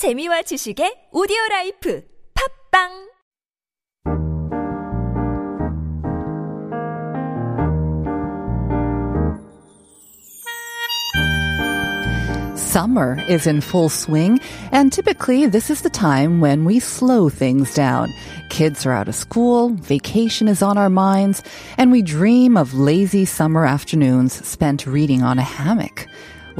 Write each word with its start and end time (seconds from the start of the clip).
재미와 0.00 0.40
지식의 0.48 1.10
오디오 1.12 1.36
라이프 1.50 2.00
팝빵 2.32 2.88
Summer 12.56 13.22
is 13.28 13.46
in 13.46 13.60
full 13.60 13.90
swing, 13.90 14.40
and 14.72 14.90
typically 14.90 15.44
this 15.44 15.68
is 15.68 15.82
the 15.82 15.90
time 15.90 16.40
when 16.40 16.64
we 16.64 16.80
slow 16.80 17.28
things 17.28 17.74
down. 17.74 18.08
Kids 18.48 18.86
are 18.86 18.92
out 18.92 19.06
of 19.06 19.14
school, 19.14 19.76
vacation 19.84 20.48
is 20.48 20.62
on 20.62 20.78
our 20.78 20.88
minds, 20.88 21.42
and 21.76 21.92
we 21.92 22.00
dream 22.00 22.56
of 22.56 22.72
lazy 22.72 23.26
summer 23.26 23.66
afternoons 23.66 24.32
spent 24.48 24.86
reading 24.86 25.22
on 25.22 25.38
a 25.38 25.44
hammock. 25.44 26.08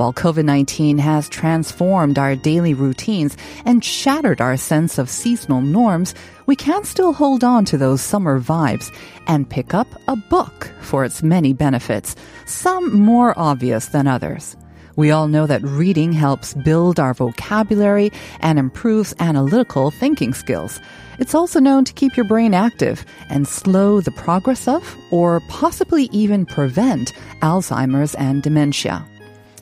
While 0.00 0.14
COVID-19 0.14 0.98
has 0.98 1.28
transformed 1.28 2.18
our 2.18 2.34
daily 2.34 2.72
routines 2.72 3.36
and 3.66 3.84
shattered 3.84 4.40
our 4.40 4.56
sense 4.56 4.96
of 4.96 5.10
seasonal 5.10 5.60
norms, 5.60 6.14
we 6.46 6.56
can 6.56 6.84
still 6.84 7.12
hold 7.12 7.44
on 7.44 7.66
to 7.66 7.76
those 7.76 8.00
summer 8.00 8.40
vibes 8.40 8.90
and 9.26 9.50
pick 9.50 9.74
up 9.74 9.86
a 10.08 10.16
book 10.16 10.72
for 10.80 11.04
its 11.04 11.22
many 11.22 11.52
benefits, 11.52 12.16
some 12.46 12.98
more 12.98 13.38
obvious 13.38 13.88
than 13.88 14.06
others. 14.06 14.56
We 14.96 15.10
all 15.10 15.28
know 15.28 15.46
that 15.46 15.60
reading 15.64 16.12
helps 16.12 16.54
build 16.54 16.98
our 16.98 17.12
vocabulary 17.12 18.10
and 18.40 18.58
improves 18.58 19.12
analytical 19.18 19.90
thinking 19.90 20.32
skills. 20.32 20.80
It's 21.18 21.34
also 21.34 21.60
known 21.60 21.84
to 21.84 21.92
keep 21.92 22.16
your 22.16 22.26
brain 22.26 22.54
active 22.54 23.04
and 23.28 23.46
slow 23.46 24.00
the 24.00 24.12
progress 24.12 24.66
of, 24.66 24.96
or 25.10 25.40
possibly 25.50 26.04
even 26.04 26.46
prevent, 26.46 27.12
Alzheimer's 27.42 28.14
and 28.14 28.42
dementia. 28.42 29.06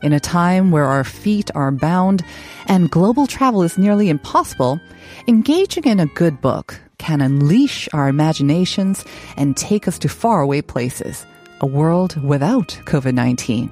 In 0.00 0.12
a 0.12 0.20
time 0.20 0.70
where 0.70 0.84
our 0.84 1.02
feet 1.02 1.50
are 1.56 1.72
bound 1.72 2.24
and 2.66 2.90
global 2.90 3.26
travel 3.26 3.64
is 3.64 3.76
nearly 3.76 4.08
impossible, 4.08 4.80
engaging 5.26 5.84
in 5.84 5.98
a 5.98 6.06
good 6.06 6.40
book 6.40 6.80
can 6.98 7.20
unleash 7.20 7.88
our 7.92 8.08
imaginations 8.08 9.04
and 9.36 9.56
take 9.56 9.88
us 9.88 9.98
to 9.98 10.08
faraway 10.08 10.62
places, 10.62 11.26
a 11.60 11.66
world 11.66 12.20
without 12.22 12.68
COVID 12.84 13.14
19. 13.14 13.70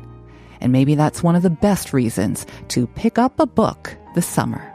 And 0.60 0.72
maybe 0.72 0.96
that's 0.96 1.22
one 1.22 1.36
of 1.36 1.42
the 1.42 1.50
best 1.50 1.92
reasons 1.92 2.44
to 2.68 2.88
pick 2.88 3.18
up 3.18 3.38
a 3.38 3.46
book 3.46 3.96
this 4.14 4.26
summer. 4.26 4.72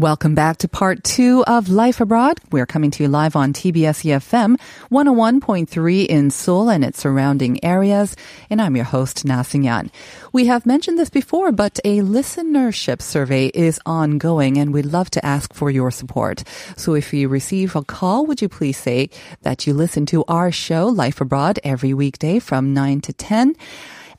Welcome 0.00 0.34
back 0.34 0.56
to 0.60 0.66
part 0.66 1.04
two 1.04 1.44
of 1.46 1.68
Life 1.68 2.00
Abroad. 2.00 2.40
We're 2.50 2.64
coming 2.64 2.90
to 2.92 3.02
you 3.02 3.08
live 3.10 3.36
on 3.36 3.52
TBS 3.52 4.02
EFM 4.02 4.58
101.3 4.90 6.06
in 6.06 6.30
Seoul 6.30 6.70
and 6.70 6.82
its 6.82 7.00
surrounding 7.00 7.62
areas. 7.62 8.16
And 8.48 8.62
I'm 8.62 8.76
your 8.76 8.86
host, 8.86 9.26
Na 9.26 9.44
Yan. 9.52 9.90
We 10.32 10.46
have 10.46 10.64
mentioned 10.64 10.98
this 10.98 11.10
before, 11.10 11.52
but 11.52 11.80
a 11.84 11.98
listenership 11.98 13.02
survey 13.02 13.48
is 13.48 13.78
ongoing 13.84 14.56
and 14.56 14.72
we'd 14.72 14.86
love 14.86 15.10
to 15.10 15.26
ask 15.26 15.52
for 15.52 15.70
your 15.70 15.90
support. 15.90 16.44
So 16.78 16.94
if 16.94 17.12
you 17.12 17.28
receive 17.28 17.76
a 17.76 17.84
call, 17.84 18.24
would 18.24 18.40
you 18.40 18.48
please 18.48 18.78
say 18.78 19.10
that 19.42 19.66
you 19.66 19.74
listen 19.74 20.06
to 20.06 20.24
our 20.28 20.50
show, 20.50 20.86
Life 20.86 21.20
Abroad, 21.20 21.60
every 21.62 21.92
weekday 21.92 22.38
from 22.38 22.72
9 22.72 23.02
to 23.02 23.12
10? 23.12 23.54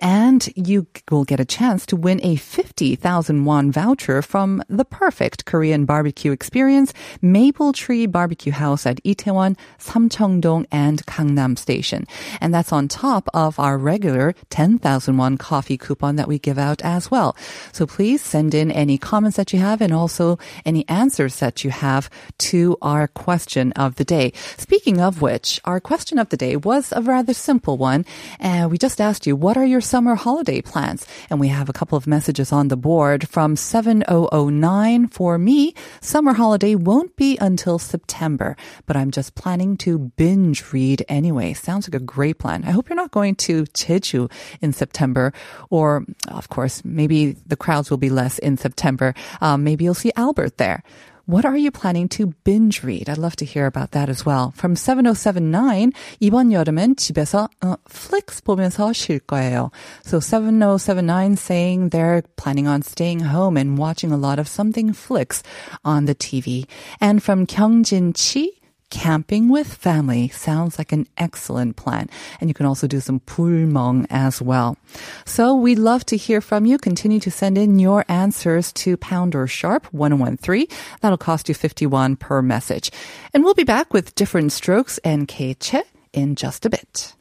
And 0.02 0.50
you 0.56 0.88
will 1.10 1.24
get 1.24 1.40
a 1.40 1.46
chance 1.46 1.86
to 1.86 1.96
win 1.96 2.20
a 2.24 2.36
50,000 2.36 3.46
won 3.46 3.72
voucher 3.72 4.22
from 4.22 4.64
the 4.68 4.84
perfect 4.84 5.46
Korean 5.46 5.86
barbecue 5.86 6.32
experience, 6.32 6.94
Maple 7.22 7.72
Tree 7.72 8.08
Barbecue 8.08 8.52
House 8.52 8.86
at 8.86 9.02
Itaewon, 9.04 9.56
Samcheongdong, 9.78 10.66
and 10.72 11.06
Gangnam 11.06 11.58
Station. 11.58 12.08
And 12.42 12.54
that's 12.54 12.74
on 12.74 12.88
top 12.88 13.30
of 13.34 13.60
our 13.60 13.78
regular 13.78 14.34
10,000 14.50 15.18
won 15.18 15.38
coffee 15.38 15.78
coupon 15.78 16.16
that 16.16 16.28
we 16.28 16.40
give 16.40 16.58
out 16.58 16.82
as 16.82 17.12
well. 17.12 17.36
So 17.72 17.86
please 17.86 18.22
send 18.22 18.54
in 18.56 18.72
any 18.72 18.98
comments 18.98 19.38
that 19.38 19.54
you 19.54 19.60
have 19.60 19.82
and 19.82 19.94
also 19.94 20.40
any 20.66 20.88
answers 20.90 21.40
that 21.40 21.64
you 21.64 21.70
have 21.70 22.10
to 22.40 22.78
our 22.82 23.08
question 23.08 23.72
of 23.74 23.96
the 23.96 24.06
day. 24.06 24.34
Speaking 24.58 25.00
of 25.00 25.22
which, 25.22 25.60
our 25.64 25.80
question 25.80 26.18
of 26.18 26.30
the 26.30 26.38
day 26.38 26.56
was 26.56 26.92
a 26.92 27.02
rather 27.02 27.34
simple 27.34 27.78
one. 27.78 28.06
And 28.40 28.72
we 28.72 28.78
just 28.78 29.00
asked 29.00 29.28
you, 29.28 29.36
what 29.36 29.58
are 29.58 29.66
your 29.66 29.82
summer 29.92 30.16
holiday 30.16 30.62
plans. 30.62 31.06
And 31.30 31.38
we 31.38 31.50
have 31.50 31.68
a 31.68 31.74
couple 31.74 31.98
of 31.98 32.08
messages 32.08 32.54
on 32.54 32.70
the 32.70 32.78
board 32.78 33.28
from 33.28 33.58
7009. 33.58 35.08
For 35.10 35.38
me, 35.38 35.74
summer 36.00 36.32
holiday 36.32 36.76
won't 36.76 37.18
be 37.18 37.38
until 37.42 37.78
September, 37.78 38.56
but 38.86 38.96
I'm 38.96 39.12
just 39.12 39.36
planning 39.36 39.76
to 39.84 40.00
binge 40.00 40.72
read 40.72 41.04
anyway. 41.10 41.52
Sounds 41.52 41.90
like 41.90 42.02
a 42.02 42.06
great 42.06 42.40
plan. 42.40 42.64
I 42.64 42.72
hope 42.72 42.88
you're 42.88 42.96
not 42.96 43.12
going 43.12 43.36
to 43.48 43.66
Jeju 43.66 44.32
in 44.62 44.72
September, 44.72 45.34
or 45.70 46.06
of 46.30 46.48
course, 46.48 46.86
maybe 46.86 47.34
the 47.46 47.58
crowds 47.58 47.90
will 47.90 47.98
be 47.98 48.10
less 48.10 48.40
in 48.40 48.56
September. 48.56 49.14
Um, 49.42 49.66
maybe 49.66 49.84
you'll 49.84 49.94
see 49.94 50.14
Albert 50.16 50.58
there. 50.58 50.84
What 51.31 51.45
are 51.45 51.57
you 51.57 51.73
planning 51.73 52.09
to 52.11 52.33
binge 52.45 52.85
read? 52.85 53.09
I'd 53.09 53.19
love 53.19 53.35
to 53.37 53.45
hear 53.45 53.67
about 53.67 53.91
that 53.91 54.09
as 54.09 54.25
well. 54.25 54.53
From 54.55 54.77
7079, 54.77 55.91
이번 56.21 56.53
여름은 56.53 56.95
집에서 56.95 57.49
어, 57.63 57.75
플릭스 57.89 58.45
보면서 58.45 58.93
쉴 58.93 59.19
거예요. 59.19 59.73
So 60.05 60.21
7079 60.21 61.35
saying 61.37 61.89
they're 61.91 62.23
planning 62.37 62.69
on 62.69 62.83
staying 62.83 63.21
home 63.21 63.57
and 63.57 63.77
watching 63.77 64.13
a 64.13 64.17
lot 64.17 64.39
of 64.39 64.47
something 64.47 64.93
flicks 64.93 65.43
on 65.85 66.05
the 66.05 66.15
TV. 66.15 66.67
And 67.01 67.21
from 67.21 67.45
Kyungjin 67.45 68.15
Chi, 68.15 68.51
camping 68.92 69.50
with 69.50 69.74
family 69.74 70.30
sounds 70.30 70.78
like 70.78 70.92
an 70.92 71.08
excellent 71.18 71.78
plan. 71.78 72.10
And 72.40 72.50
you 72.50 72.54
can 72.54 72.68
also 72.68 72.86
do 72.86 73.00
some 73.00 73.22
불멍 73.22 74.06
as 74.12 74.42
well. 74.42 74.78
So 75.26 75.56
we'd 75.56 75.80
love 75.80 76.06
to 76.08 76.18
hear 76.18 76.42
from 76.42 76.68
you. 76.68 76.78
Continue 76.78 77.20
to 77.22 77.32
send 77.32 77.58
in 77.58 77.80
your 77.80 78.06
answers 78.08 78.72
to 78.74 78.98
pound 78.98 79.34
or 79.34 79.48
sharp 79.48 79.92
1013. 79.92 80.68
That'll 81.02 81.18
cost 81.18 81.50
you 81.50 81.56
51 81.56 82.18
per 82.18 82.44
message. 82.44 82.92
And 83.34 83.44
we'll 83.44 83.56
be 83.56 83.64
back 83.64 83.94
with 83.94 84.14
different 84.14 84.52
strokes 84.52 85.00
and 85.00 85.28
Keiche 85.28 85.82
in 86.14 86.36
just 86.36 86.66
a 86.66 86.70
bit. 86.70 87.16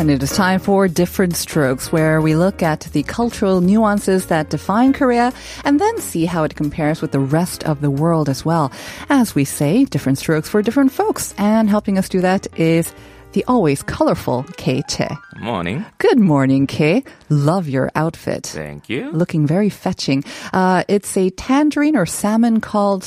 And 0.00 0.10
it 0.10 0.22
is 0.22 0.32
time 0.32 0.60
for 0.60 0.88
Different 0.88 1.36
Strokes, 1.36 1.92
where 1.92 2.22
we 2.22 2.34
look 2.34 2.62
at 2.62 2.80
the 2.80 3.02
cultural 3.02 3.60
nuances 3.60 4.24
that 4.28 4.48
define 4.48 4.94
Korea 4.94 5.30
and 5.62 5.78
then 5.78 6.00
see 6.00 6.24
how 6.24 6.42
it 6.42 6.56
compares 6.56 7.02
with 7.02 7.12
the 7.12 7.20
rest 7.20 7.64
of 7.64 7.82
the 7.82 7.90
world 7.90 8.30
as 8.30 8.42
well. 8.42 8.72
As 9.10 9.34
we 9.34 9.44
say, 9.44 9.84
different 9.84 10.16
strokes 10.16 10.48
for 10.48 10.62
different 10.62 10.90
folks. 10.90 11.34
And 11.36 11.68
helping 11.68 11.98
us 11.98 12.08
do 12.08 12.22
that 12.22 12.46
is 12.58 12.94
the 13.32 13.44
always 13.46 13.82
colorful 13.82 14.46
Kei 14.56 14.80
Che. 14.88 15.10
Morning. 15.38 15.84
Good 15.98 16.18
morning, 16.18 16.66
Kei. 16.66 17.04
Love 17.28 17.68
your 17.68 17.90
outfit. 17.94 18.46
Thank 18.46 18.88
you. 18.88 19.10
Looking 19.10 19.46
very 19.46 19.68
fetching. 19.68 20.24
Uh, 20.54 20.82
it's 20.88 21.14
a 21.18 21.28
tangerine 21.28 21.94
or 21.94 22.06
salmon 22.06 22.62
called 22.62 23.06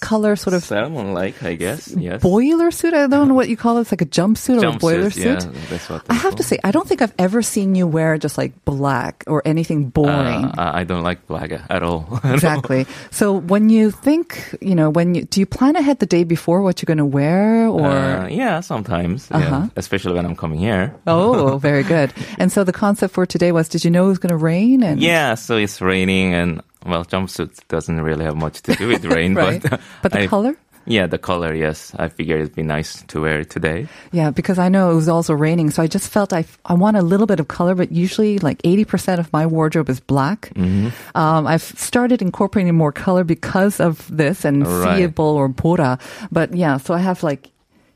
color 0.00 0.34
sort 0.36 0.54
of 0.54 0.64
salmon 0.64 1.14
like, 1.14 1.42
I 1.42 1.54
guess. 1.54 1.88
Yes. 1.94 2.22
boiler 2.22 2.70
suit. 2.70 2.94
I 2.94 3.06
don't 3.06 3.28
know 3.28 3.34
what 3.34 3.48
you 3.48 3.56
call 3.56 3.78
it. 3.78 3.82
It's 3.82 3.92
like 3.92 4.02
a 4.02 4.06
jumpsuit 4.06 4.62
or 4.62 4.66
a 4.66 4.78
boiler 4.78 5.10
Jumpsuit, 5.10 5.42
suit. 5.42 5.54
Yeah, 5.54 5.60
that's 5.68 5.88
what 5.88 6.02
I 6.08 6.14
have 6.14 6.34
to 6.36 6.42
say, 6.42 6.58
I 6.64 6.70
don't 6.70 6.88
think 6.88 7.02
I've 7.02 7.14
ever 7.18 7.42
seen 7.42 7.74
you 7.74 7.86
wear 7.86 8.18
just 8.18 8.38
like 8.38 8.64
black 8.64 9.24
or 9.26 9.42
anything 9.44 9.90
boring. 9.90 10.44
Uh, 10.46 10.54
I 10.56 10.80
I 10.80 10.84
don't 10.84 11.02
like 11.02 11.26
black 11.26 11.52
at 11.52 11.82
all. 11.82 12.20
exactly. 12.24 12.86
So 13.10 13.34
when 13.34 13.68
you 13.68 13.90
think, 13.90 14.56
you 14.60 14.74
know, 14.74 14.88
when 14.88 15.14
you 15.14 15.24
do 15.24 15.40
you 15.40 15.46
plan 15.46 15.76
ahead 15.76 15.98
the 15.98 16.06
day 16.06 16.24
before 16.24 16.62
what 16.62 16.80
you're 16.80 16.88
going 16.88 16.98
to 16.98 17.04
wear 17.04 17.68
or? 17.68 17.86
Uh, 17.86 18.28
yeah, 18.28 18.60
sometimes. 18.60 19.30
Uh-huh. 19.30 19.44
Yeah, 19.44 19.68
especially 19.76 20.14
when 20.14 20.24
I'm 20.24 20.36
coming 20.36 20.58
here. 20.58 20.94
oh, 21.06 21.58
very 21.68 21.82
good. 21.82 22.12
And 22.38 22.50
so 22.50 22.64
the 22.64 22.72
concept 22.72 23.12
for 23.12 23.26
today 23.26 23.52
was: 23.52 23.68
Did 23.68 23.84
you 23.84 23.90
know 23.90 24.06
it 24.06 24.08
was 24.08 24.18
going 24.18 24.30
to 24.30 24.36
rain? 24.40 24.82
And 24.82 25.00
Yeah, 25.00 25.34
so 25.34 25.56
it's 25.56 25.80
raining 25.80 26.32
and 26.32 26.62
well, 26.86 27.04
jumpsuit 27.04 27.60
doesn't 27.68 28.00
really 28.00 28.24
have 28.24 28.36
much 28.36 28.62
to 28.62 28.74
do 28.74 28.88
with 28.88 29.04
rain, 29.16 29.34
right. 29.34 29.62
but 29.62 29.80
But 30.02 30.12
the 30.12 30.22
I- 30.22 30.26
color? 30.26 30.56
Yeah, 30.86 31.06
the 31.06 31.18
color. 31.18 31.54
Yes, 31.54 31.92
I 31.98 32.08
figured 32.08 32.40
it'd 32.40 32.54
be 32.56 32.62
nice 32.62 33.02
to 33.08 33.20
wear 33.20 33.40
it 33.40 33.50
today. 33.50 33.86
Yeah, 34.12 34.30
because 34.30 34.58
I 34.58 34.70
know 34.70 34.90
it 34.90 34.94
was 34.94 35.08
also 35.10 35.34
raining, 35.34 35.70
so 35.70 35.82
I 35.82 35.86
just 35.86 36.08
felt 36.10 36.32
I, 36.32 36.46
I 36.64 36.72
want 36.72 36.96
a 36.96 37.02
little 37.02 37.26
bit 37.26 37.38
of 37.38 37.48
color, 37.48 37.74
but 37.74 37.92
usually 37.92 38.38
like 38.38 38.60
80% 38.62 39.18
of 39.18 39.30
my 39.30 39.46
wardrobe 39.46 39.90
is 39.90 40.00
black. 40.00 40.50
Mm-hmm. 40.56 40.88
Um, 41.14 41.46
I've 41.46 41.62
started 41.62 42.22
incorporating 42.22 42.74
more 42.74 42.92
color 42.92 43.24
because 43.24 43.78
of 43.78 44.08
this 44.10 44.44
and 44.46 44.66
Right. 44.66 44.96
seeable 44.96 45.26
or 45.36 45.48
bora. 45.48 45.98
But 46.32 46.54
yeah, 46.54 46.78
so 46.78 46.94
I 46.94 46.98
have 47.00 47.22
like, 47.22 47.50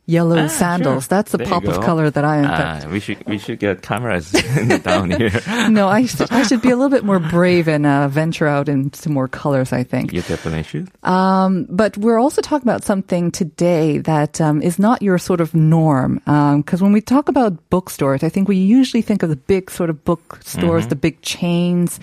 yellow 0.06 0.38
Ah, 0.44 0.48
sandals. 0.48 1.04
sure. 1.04 1.08
That's 1.08 1.32
the 1.32 1.38
There 1.38 1.46
pop 1.46 1.64
of 1.64 1.80
color 1.80 2.10
that 2.10 2.24
I 2.24 2.36
am. 2.38 2.46
Ah, 2.48 2.88
we 2.90 3.00
should 3.00 3.24
we 3.26 3.38
should 3.38 3.58
get 3.58 3.82
cameras 3.82 4.30
down 4.82 5.10
here. 5.10 5.30
no, 5.70 5.88
I 5.88 6.06
should, 6.06 6.30
I 6.30 6.42
should 6.42 6.60
be 6.62 6.70
a 6.70 6.76
little 6.76 6.90
bit 6.90 7.04
more 7.04 7.18
brave 7.18 7.68
and 7.68 7.86
uh, 7.86 8.08
venture 8.08 8.46
out 8.46 8.68
into 8.68 9.08
more 9.10 9.28
colors, 9.28 9.72
I 9.72 9.82
think. 9.82 10.12
You 10.12 10.22
definitely 10.22 10.62
should. 10.64 10.90
Um, 11.04 11.66
but 11.70 11.96
we're 11.96 12.18
also 12.18 12.42
talking 12.42 12.68
about 12.68 12.84
something 12.84 13.30
today 13.30 13.98
that 13.98 14.40
um, 14.40 14.60
is 14.62 14.78
not 14.78 15.00
your 15.02 15.18
sort 15.18 15.40
of 15.40 15.54
norm. 15.54 16.20
Because 16.24 16.82
when 16.82 16.92
we 16.92 17.00
talk 17.00 17.28
about 17.28 17.56
bookstores, 17.70 18.22
I 18.22 18.28
think 18.28 18.48
we 18.48 18.56
usually 18.56 19.02
think 19.02 19.22
of 19.22 19.30
the 19.30 19.36
big 19.36 19.70
sort 19.70 19.90
of 19.90 20.04
bookstores, 20.04 20.88
the 20.88 20.96
big 20.96 21.20
chains, 21.22 21.98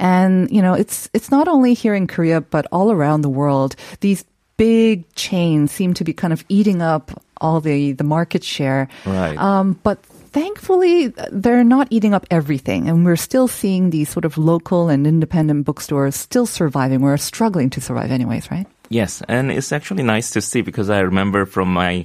and 0.00 0.50
you 0.50 0.60
know, 0.60 0.74
it's 0.74 1.08
it's 1.14 1.30
not 1.30 1.46
only 1.48 1.74
here 1.74 1.94
in 1.94 2.06
Korea 2.06 2.40
but 2.40 2.66
all 2.72 2.90
around 2.90 3.22
the 3.22 3.28
world. 3.30 3.76
These 4.00 4.24
big 4.56 5.02
chains 5.14 5.72
seem 5.72 5.94
to 5.94 6.04
be 6.04 6.12
kind 6.12 6.32
of 6.32 6.44
eating 6.48 6.80
up 6.82 7.10
all 7.40 7.60
the 7.60 7.92
the 7.92 8.04
market 8.04 8.44
share. 8.44 8.88
Right. 9.06 9.36
Um, 9.36 9.78
but 9.82 10.02
thankfully, 10.32 11.08
they're 11.30 11.64
not 11.64 11.88
eating 11.90 12.14
up 12.14 12.26
everything, 12.30 12.88
and 12.88 13.04
we're 13.04 13.16
still 13.16 13.48
seeing 13.48 13.90
these 13.90 14.08
sort 14.08 14.24
of 14.24 14.36
local 14.36 14.88
and 14.88 15.06
independent 15.06 15.64
bookstores 15.64 16.16
still 16.16 16.46
surviving. 16.46 17.00
We're 17.00 17.16
struggling 17.16 17.70
to 17.70 17.80
survive, 17.80 18.10
anyways, 18.10 18.50
right? 18.50 18.66
Yes, 18.90 19.22
and 19.28 19.50
it's 19.50 19.72
actually 19.72 20.02
nice 20.02 20.30
to 20.30 20.40
see 20.40 20.60
because 20.60 20.90
I 20.90 21.00
remember 21.00 21.46
from 21.46 21.72
my 21.72 22.04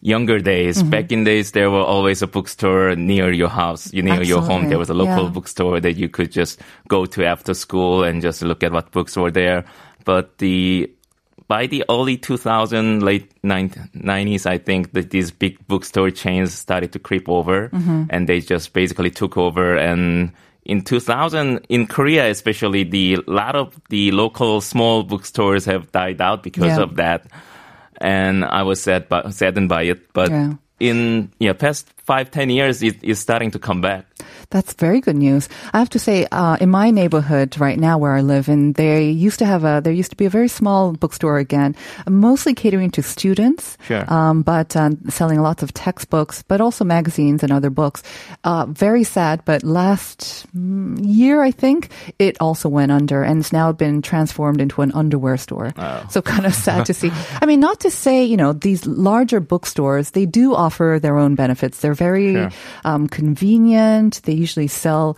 younger 0.00 0.38
days, 0.38 0.78
Mm-hmm. 0.78 0.90
back 0.90 1.10
in 1.10 1.24
days, 1.24 1.52
there 1.52 1.70
were 1.70 1.82
always 1.82 2.22
a 2.22 2.26
bookstore 2.26 2.94
near 2.94 3.32
your 3.32 3.48
house, 3.48 3.92
you 3.92 4.02
near 4.02 4.22
your 4.22 4.42
home. 4.42 4.68
There 4.68 4.78
was 4.78 4.90
a 4.90 4.94
local 4.94 5.24
yeah. 5.24 5.30
bookstore 5.30 5.80
that 5.80 5.96
you 5.96 6.08
could 6.08 6.30
just 6.30 6.60
go 6.86 7.06
to 7.06 7.24
after 7.24 7.54
school 7.54 8.04
and 8.04 8.22
just 8.22 8.42
look 8.42 8.62
at 8.62 8.70
what 8.70 8.92
books 8.92 9.16
were 9.16 9.32
there. 9.32 9.64
But 10.04 10.38
the 10.38 10.90
by 11.48 11.66
the 11.66 11.84
early 11.88 12.16
2000, 12.18 13.02
late 13.02 13.32
90s, 13.42 14.46
I 14.46 14.58
think 14.58 14.92
that 14.92 15.10
these 15.10 15.30
big 15.30 15.56
bookstore 15.66 16.10
chains 16.10 16.52
started 16.54 16.92
to 16.92 16.98
creep 16.98 17.28
over 17.28 17.68
Mm-hmm. 17.70 18.04
and 18.10 18.28
they 18.28 18.40
just 18.40 18.72
basically 18.72 19.10
took 19.10 19.36
over. 19.36 19.76
And 19.76 20.32
in 20.64 20.82
2000, 20.82 21.64
in 21.70 21.86
Korea 21.86 22.28
especially, 22.30 22.84
the 22.84 23.16
lot 23.26 23.56
of 23.56 23.80
the 23.88 24.10
local 24.12 24.60
small 24.60 25.02
bookstores 25.02 25.64
have 25.64 25.90
died 25.92 26.20
out 26.20 26.42
because 26.42 26.76
Yeah. 26.76 26.82
of 26.82 26.96
that. 26.96 27.26
And 28.00 28.44
I 28.44 28.62
was 28.62 28.80
sad, 28.82 29.08
by, 29.08 29.30
saddened 29.30 29.68
by 29.68 29.82
it. 29.84 30.12
But 30.12 30.30
Yeah. 30.30 30.52
in 30.78 31.30
yeah, 31.40 31.54
past 31.54 31.88
five, 32.04 32.30
ten 32.30 32.50
years, 32.50 32.82
it 32.82 33.02
is 33.02 33.18
starting 33.18 33.50
to 33.52 33.58
come 33.58 33.80
back. 33.80 34.04
That's 34.50 34.72
very 34.72 35.02
good 35.02 35.16
news. 35.16 35.46
I 35.74 35.78
have 35.78 35.90
to 35.90 35.98
say, 35.98 36.26
uh, 36.32 36.56
in 36.58 36.70
my 36.70 36.90
neighborhood 36.90 37.58
right 37.60 37.78
now 37.78 37.98
where 37.98 38.14
I 38.14 38.22
live 38.22 38.48
in, 38.48 38.72
they 38.72 39.10
used 39.10 39.38
to 39.40 39.44
have 39.44 39.62
a, 39.64 39.82
there 39.84 39.92
used 39.92 40.08
to 40.12 40.16
be 40.16 40.24
a 40.24 40.30
very 40.30 40.48
small 40.48 40.92
bookstore 40.92 41.36
again, 41.36 41.76
mostly 42.08 42.54
catering 42.54 42.90
to 42.92 43.02
students. 43.02 43.76
Sure. 43.86 44.10
Um, 44.10 44.40
but 44.40 44.74
um, 44.74 44.98
selling 45.10 45.40
lots 45.42 45.62
of 45.62 45.74
textbooks, 45.74 46.42
but 46.48 46.62
also 46.62 46.82
magazines 46.82 47.42
and 47.42 47.52
other 47.52 47.68
books. 47.68 48.02
Uh, 48.42 48.64
very 48.70 49.04
sad, 49.04 49.44
but 49.44 49.62
last 49.64 50.46
mm, 50.56 50.98
year, 51.04 51.42
I 51.42 51.50
think, 51.50 51.90
it 52.18 52.38
also 52.40 52.70
went 52.70 52.90
under 52.90 53.22
and 53.22 53.40
it's 53.40 53.52
now 53.52 53.70
been 53.72 54.00
transformed 54.00 54.62
into 54.62 54.80
an 54.80 54.92
underwear 54.92 55.36
store. 55.36 55.74
Oh. 55.76 56.06
So 56.08 56.22
kind 56.22 56.46
of 56.46 56.54
sad 56.54 56.86
to 56.86 56.94
see. 56.94 57.10
I 57.42 57.44
mean, 57.44 57.60
not 57.60 57.80
to 57.80 57.90
say, 57.90 58.24
you 58.24 58.38
know, 58.38 58.54
these 58.54 58.86
larger 58.86 59.40
bookstores, 59.40 60.12
they 60.12 60.24
do 60.24 60.54
offer 60.54 60.98
their 61.02 61.18
own 61.18 61.34
benefits. 61.34 61.80
They're 61.80 61.92
very 61.92 62.32
Sure. 62.32 62.50
um, 62.84 63.08
convenient. 63.08 64.22
They 64.24 64.37
usually 64.38 64.68
sell 64.68 65.16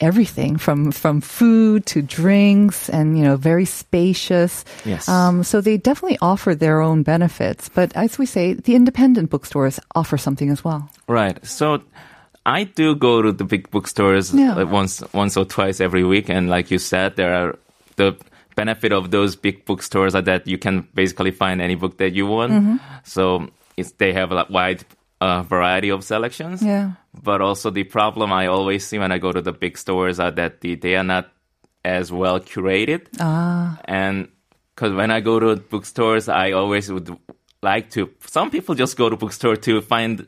everything 0.00 0.58
from 0.58 0.90
from 0.92 1.20
food 1.20 1.86
to 1.86 2.02
drinks 2.02 2.88
and 2.90 3.16
you 3.18 3.22
know 3.24 3.36
very 3.36 3.64
spacious 3.64 4.64
Yes. 4.84 5.08
um, 5.08 5.44
so 5.44 5.60
they 5.60 5.76
definitely 5.78 6.18
offer 6.20 6.54
their 6.56 6.80
own 6.80 7.02
benefits 7.04 7.68
but 7.68 7.92
as 7.94 8.18
we 8.18 8.26
say 8.26 8.54
the 8.54 8.74
independent 8.74 9.30
bookstores 9.30 9.78
offer 9.94 10.18
something 10.18 10.50
as 10.50 10.64
well 10.64 10.90
Right. 11.06 11.38
So 11.46 11.82
I 12.46 12.64
do 12.64 12.94
go 12.96 13.22
to 13.22 13.30
the 13.32 13.44
big 13.44 13.70
bookstores 13.70 14.34
Yeah. 14.34 14.54
like 14.58 14.70
once 14.72 15.02
once 15.12 15.36
or 15.36 15.44
twice 15.46 15.78
every 15.84 16.02
week, 16.02 16.28
and 16.30 16.48
like 16.50 16.70
you 16.74 16.78
said, 16.78 17.14
there 17.14 17.34
are 17.34 17.54
the 17.96 18.16
benefit 18.56 18.92
of 18.92 19.10
those 19.10 19.36
big 19.36 19.64
bookstores 19.64 20.14
are 20.18 20.22
that 20.26 20.46
you 20.46 20.58
can 20.58 20.88
basically 20.94 21.30
find 21.30 21.60
any 21.62 21.76
book 21.76 21.98
that 21.98 22.12
you 22.18 22.26
want. 22.26 22.52
Mm-hmm. 22.52 22.76
So 23.04 23.46
they 23.98 24.12
have 24.12 24.32
a 24.32 24.46
wide 24.50 24.82
uh, 25.22 25.42
variety 25.42 25.90
of 25.90 26.02
selections. 26.02 26.62
Yeah. 26.62 26.98
But 27.14 27.40
also 27.40 27.70
the 27.70 27.84
problem 27.84 28.32
I 28.32 28.46
always 28.46 28.86
see 28.86 28.98
when 28.98 29.12
I 29.12 29.18
go 29.18 29.30
to 29.30 29.40
the 29.40 29.52
big 29.52 29.78
stores 29.78 30.18
are 30.18 30.30
that 30.32 30.60
the, 30.60 30.74
they 30.74 30.96
are 30.96 31.04
not 31.04 31.30
as 31.84 32.10
well 32.10 32.40
curated. 32.40 33.06
ah 33.20 33.78
And 33.86 34.28
because 34.74 34.92
when 34.94 35.10
I 35.10 35.20
go 35.20 35.38
to 35.38 35.56
bookstores, 35.56 36.28
I 36.28 36.52
always 36.52 36.90
would 36.90 37.14
like 37.62 37.90
to. 37.90 38.10
Some 38.26 38.50
people 38.50 38.74
just 38.74 38.96
go 38.96 39.08
to 39.08 39.16
bookstore 39.16 39.56
to 39.56 39.80
find 39.80 40.26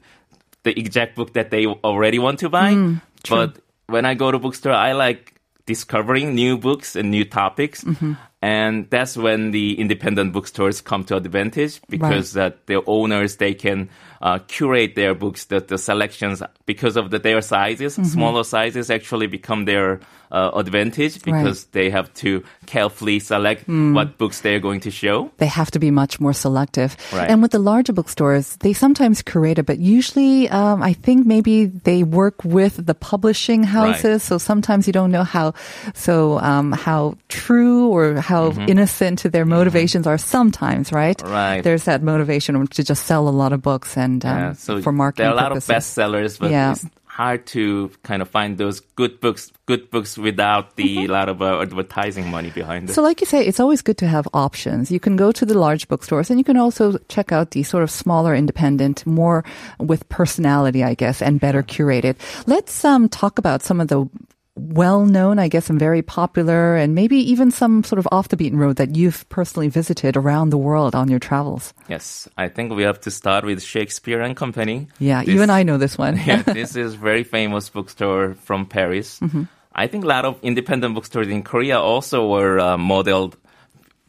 the 0.63 0.79
exact 0.79 1.17
book 1.17 1.35
that 1.35 1.51
they 1.51 1.67
already 1.67 2.19
want 2.19 2.39
to 2.41 2.49
buy. 2.49 2.73
Mm, 2.73 3.03
but 3.29 3.59
when 3.87 4.05
I 4.07 4.15
go 4.15 4.31
to 4.31 4.39
bookstore, 4.39 4.73
I 4.73 4.93
like 4.93 5.35
discovering 5.67 6.35
new 6.35 6.57
books 6.59 6.95
and 6.97 7.11
new 7.11 7.25
topics. 7.25 7.85
Mm-hmm. 7.85 8.13
And 8.43 8.91
that's 8.91 9.17
when 9.17 9.53
the 9.53 9.81
independent 9.81 10.33
bookstores 10.33 10.83
come 10.83 11.05
to 11.05 11.17
advantage 11.17 11.81
because 11.89 12.35
that 12.35 12.67
the 12.67 12.85
owners 12.85 13.37
they 13.37 13.55
can 13.55 13.89
uh, 14.25 14.39
curate 14.49 14.95
their 14.97 15.15
books, 15.15 15.45
the, 15.53 15.61
the 15.61 15.77
selections 15.77 16.43
because 16.65 16.97
of 16.97 17.11
the, 17.13 17.19
their 17.21 17.43
sizes. 17.43 17.93
Mm-hmm. 17.95 18.09
Smaller 18.09 18.43
sizes 18.43 18.89
actually 18.91 19.29
become 19.29 19.67
their 19.67 20.01
uh, 20.33 20.51
advantage 20.57 21.23
because 21.23 21.67
they 21.77 21.91
have 21.91 22.09
to 22.15 22.43
carefully 22.67 23.21
select 23.21 23.69
Mm. 23.69 23.95
what 23.95 24.19
books 24.19 24.41
they're 24.41 24.61
going 24.61 24.81
to 24.81 24.91
show. 24.91 25.31
they 25.37 25.47
have 25.47 25.71
to 25.71 25.79
be 25.79 25.91
much 25.91 26.19
more 26.21 26.33
selective. 26.33 26.97
Right. 27.13 27.29
And 27.31 27.41
with 27.43 27.53
the 27.53 27.59
larger 27.61 27.93
bookstores, 27.93 28.57
they 28.65 28.73
sometimes 28.73 29.23
curate 29.23 29.59
it, 29.61 29.67
but 29.67 29.79
usually, 29.79 30.49
um, 30.49 30.83
I 30.83 30.93
think 30.95 31.27
maybe 31.27 31.67
they 31.67 32.03
work 32.03 32.43
with 32.45 32.85
the 32.85 32.95
publishing 32.95 33.63
houses. 33.63 34.23
So 34.23 34.39
sometimes 34.39 34.87
you 34.89 34.93
don't 34.93 35.13
know 35.13 35.23
how, 35.25 35.53
so 35.95 36.39
um, 36.41 36.73
how 36.73 37.15
true 37.29 37.89
or 37.89 38.15
how 38.21 38.51
innocent 38.67 39.23
their 39.23 39.45
motivations 39.45 40.07
are. 40.07 40.19
Sometimes, 40.19 40.93
right? 40.93 41.19
Mm-hmm. 41.19 41.33
Right. 41.33 41.61
There's 41.63 41.85
that 41.85 42.03
motivation 42.03 42.57
to 42.67 42.83
just 42.83 43.05
sell 43.07 43.29
a 43.29 43.35
lot 43.35 43.53
of 43.53 43.61
books 43.63 43.97
and 43.97 44.14
um, 44.25 44.37
Yeah, 44.39 44.53
so 44.53 44.83
for 44.83 44.93
marketing 44.93 45.25
there 45.25 45.31
are 45.33 45.39
a 45.39 45.43
lot 45.43 45.53
purposes. 45.53 45.71
of 45.71 45.77
bestsellers, 45.77 46.39
but 46.39 46.51
Yeah. 46.51 46.73
it's 46.73 46.85
hard 47.07 47.47
to 47.47 47.91
kind 48.03 48.21
of 48.23 48.29
find 48.29 48.59
those 48.59 48.81
good 48.99 49.21
books, 49.21 49.53
good 49.67 49.89
books 49.91 50.19
without 50.19 50.75
the 50.75 51.07
lot 51.07 51.29
of 51.29 51.41
uh, 51.41 51.61
advertising 51.63 52.29
money 52.29 52.51
behind 52.51 52.91
it. 52.91 52.93
So, 52.93 53.03
like 53.03 53.21
you 53.23 53.27
say, 53.27 53.47
it's 53.47 53.61
always 53.61 53.83
good 53.83 53.99
to 53.99 54.09
have 54.09 54.27
options. 54.35 54.91
You 54.91 54.99
can 54.99 55.15
go 55.15 55.31
to 55.31 55.47
the 55.47 55.55
large 55.57 55.87
bookstores 55.87 56.29
and 56.29 56.41
you 56.41 56.45
can 56.45 56.57
also 56.57 56.99
check 57.09 57.31
out 57.31 57.53
the 57.53 57.63
sort 57.63 57.83
of 57.85 57.91
smaller 57.91 58.35
independent, 58.35 59.07
more 59.07 59.45
with 59.79 60.09
personality, 60.09 60.83
I 60.83 60.95
guess, 60.95 61.23
and 61.23 61.39
better 61.39 61.63
curated. 61.63 62.17
Let's 62.47 62.85
um, 62.85 63.09
talk 63.09 63.39
about 63.39 63.63
some 63.63 63.81
of 63.81 63.87
the 63.87 64.09
well 64.57 65.05
known, 65.05 65.39
I 65.39 65.49
guess, 65.49 65.69
and 65.69 65.79
very 65.79 66.01
popular, 66.03 66.77
and 66.77 66.95
maybe 66.95 67.17
even 67.33 67.51
some 67.51 67.83
sort 67.83 67.99
of 67.99 68.07
off 68.13 68.29
the 68.29 68.37
beaten 68.37 68.59
road 68.59 68.77
that 68.77 68.95
you've 68.95 69.29
personally 69.29 69.69
visited 69.69 70.17
around 70.17 70.51
the 70.51 70.59
world 70.59 70.95
on 70.95 71.09
your 71.09 71.19
travels. 71.19 71.75
yes, 71.89 72.29
I 72.39 72.49
think 72.49 72.73
we 72.73 72.85
have 72.85 73.01
to 73.01 73.11
start 73.11 73.45
with 73.45 73.63
Shakespeare 73.63 74.21
and 74.21 74.37
Company. 74.37 74.87
Yeah, 75.01 75.25
This- 75.25 75.41
and 75.41 75.51
I 75.51 75.65
know 75.65 75.77
this 75.79 75.99
one. 75.99 76.17
yeah, 76.27 76.43
this 76.47 76.77
is 76.77 76.95
very 76.95 77.25
famous 77.25 77.69
bookstore 77.69 78.35
from 78.35 78.67
Paris. 78.67 79.19
Mm-hmm. 79.21 79.45
I 79.75 79.89
think 79.89 80.05
a 80.05 80.07
lot 80.09 80.25
of 80.25 80.39
independent 80.43 80.95
bookstores 80.95 81.27
in 81.29 81.43
Korea 81.43 81.81
also 81.81 82.29
were 82.29 82.61
uh, 82.61 82.79
modeled 82.79 83.37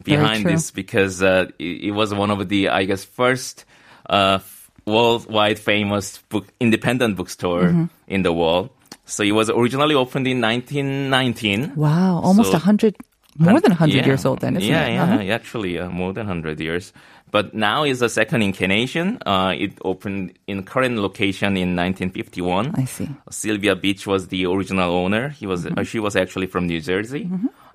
behind 0.04 0.46
this 0.46 0.70
because 0.70 1.22
uh, 1.22 1.46
it, 1.58 1.86
it 1.86 1.90
was 1.90 2.14
one 2.14 2.30
of 2.30 2.48
the, 2.48 2.68
I 2.68 2.84
guess, 2.84 3.04
first 3.04 3.64
uh, 4.08 4.38
worldwide 4.86 5.58
famous 5.58 6.18
book 6.28 6.46
independent 6.60 7.16
bookstore 7.16 7.64
Mm-hmm. 7.64 7.84
in 8.06 8.22
the 8.22 8.32
world. 8.32 8.70
So 9.06 9.22
it 9.22 9.32
was 9.32 9.48
originally 9.50 9.94
opened 9.94 10.26
in 10.26 10.40
1919. 10.40 11.72
Wow, 11.76 12.20
almost 12.22 12.48
a 12.48 12.58
So- 12.58 12.58
100, 12.58 12.96
more 13.38 13.60
than 13.60 13.72
100 13.72 13.94
Yeah. 13.96 14.06
years 14.06 14.24
old 14.26 14.40
then, 14.40 14.56
isn't 14.56 14.68
yeah, 14.68 14.86
it? 14.86 14.94
Yeah, 14.94 15.02
Uh-huh. 15.04 15.32
actually, 15.32 15.78
uh, 15.78 15.88
more 15.90 16.12
than 16.12 16.26
100 16.26 16.60
years. 16.60 16.92
But 17.30 17.54
now 17.54 17.82
is 17.84 18.02
a 18.02 18.08
second 18.08 18.42
incarnation. 18.42 19.18
Uh, 19.26 19.52
it 19.58 19.72
opened 19.84 20.32
in 20.46 20.62
current 20.62 20.96
location 20.98 21.56
in 21.56 21.74
1951. 21.74 22.72
I 22.76 22.84
see. 22.84 23.08
Sylvia 23.30 23.74
Beach 23.74 24.06
was 24.06 24.28
the 24.28 24.46
original 24.46 24.90
owner. 24.92 25.28
He 25.30 25.46
was, 25.46 25.64
Mm-hmm. 25.64 25.78
uh, 25.78 25.84
she 25.84 25.98
was 25.98 26.14
actually 26.16 26.46
from 26.46 26.66
New 26.66 26.80
Jersey. 26.80 27.28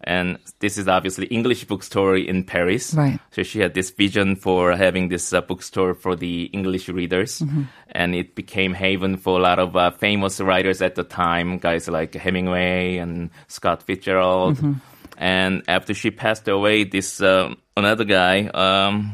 And 0.04 0.40
this 0.60 0.78
is 0.78 0.88
obviously 0.88 1.28
English 1.28 1.66
bookstore 1.66 2.18
in 2.18 2.44
Paris. 2.44 2.94
Right. 2.94 3.20
So 3.32 3.44
she 3.44 3.60
had 3.60 3.74
this 3.74 3.92
vision 3.92 4.36
for 4.36 4.76
having 4.76 5.10
this 5.10 5.32
uh, 5.34 5.42
bookstore 5.42 5.94
for 5.94 6.16
the 6.16 6.46
English 6.46 6.90
readers. 6.90 7.40
Mm-hmm. 7.40 7.64
And 7.92 8.16
it 8.16 8.36
became 8.36 8.74
haven 8.74 9.18
for 9.18 9.38
a 9.38 9.42
lot 9.42 9.60
of 9.60 9.76
uh, 9.76 9.92
famous 9.92 10.40
writers 10.40 10.82
at 10.82 10.96
the 10.96 11.04
time, 11.04 11.60
guys 11.60 11.88
like 11.88 12.14
Hemingway 12.14 12.98
and 12.98 13.30
Scott 13.48 13.84
Fitzgerald. 13.84 14.58
Mm-hmm. 14.58 14.74
And 15.18 15.64
after 15.68 15.94
she 15.94 16.10
passed 16.10 16.48
away, 16.48 16.84
this 16.84 17.22
uh, 17.22 17.54
another 17.78 18.06
guy, 18.06 18.48
um, 18.48 19.14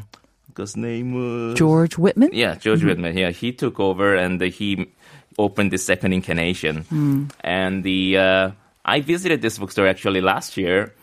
his 0.56 0.78
name 0.78 1.14
was 1.14 1.58
George 1.58 1.98
Whitman? 1.98 2.30
yeah, 2.34 2.56
George 2.56 2.84
Whitman. 2.84 3.18
Yeah, 3.18 3.32
he 3.32 3.52
took 3.52 3.80
over 3.80 4.16
and 4.16 4.42
he 4.42 4.92
opened 5.38 5.72
the 5.72 5.78
second 5.78 6.14
incarnation. 6.14 7.30
And 7.42 7.84
the 7.84 8.18
uh, 8.18 8.52
I 8.88 9.02
visited 9.02 9.42
this 9.42 9.58
bookstore 9.60 9.88
actually 9.88 10.22
last 10.22 10.56
year, 10.56 10.96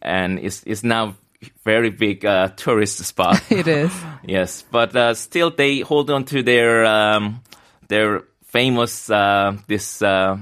and 0.00 0.38
it's 0.38 0.62
it's 0.66 0.82
now 0.82 1.16
very 1.64 1.90
big 1.90 2.24
uh, 2.24 2.48
tourist 2.56 3.04
spot. 3.04 3.42
It 3.50 3.68
is. 3.68 3.92
yes, 4.24 4.64
but 4.70 4.96
uh, 4.96 5.14
still 5.14 5.50
they 5.50 5.80
hold 5.80 6.10
on 6.10 6.24
to 6.24 6.42
their 6.42 6.86
um, 6.86 7.42
their 7.88 8.22
famous 8.46 9.10
uh, 9.10 9.56
this 9.68 10.00
uh, 10.00 10.38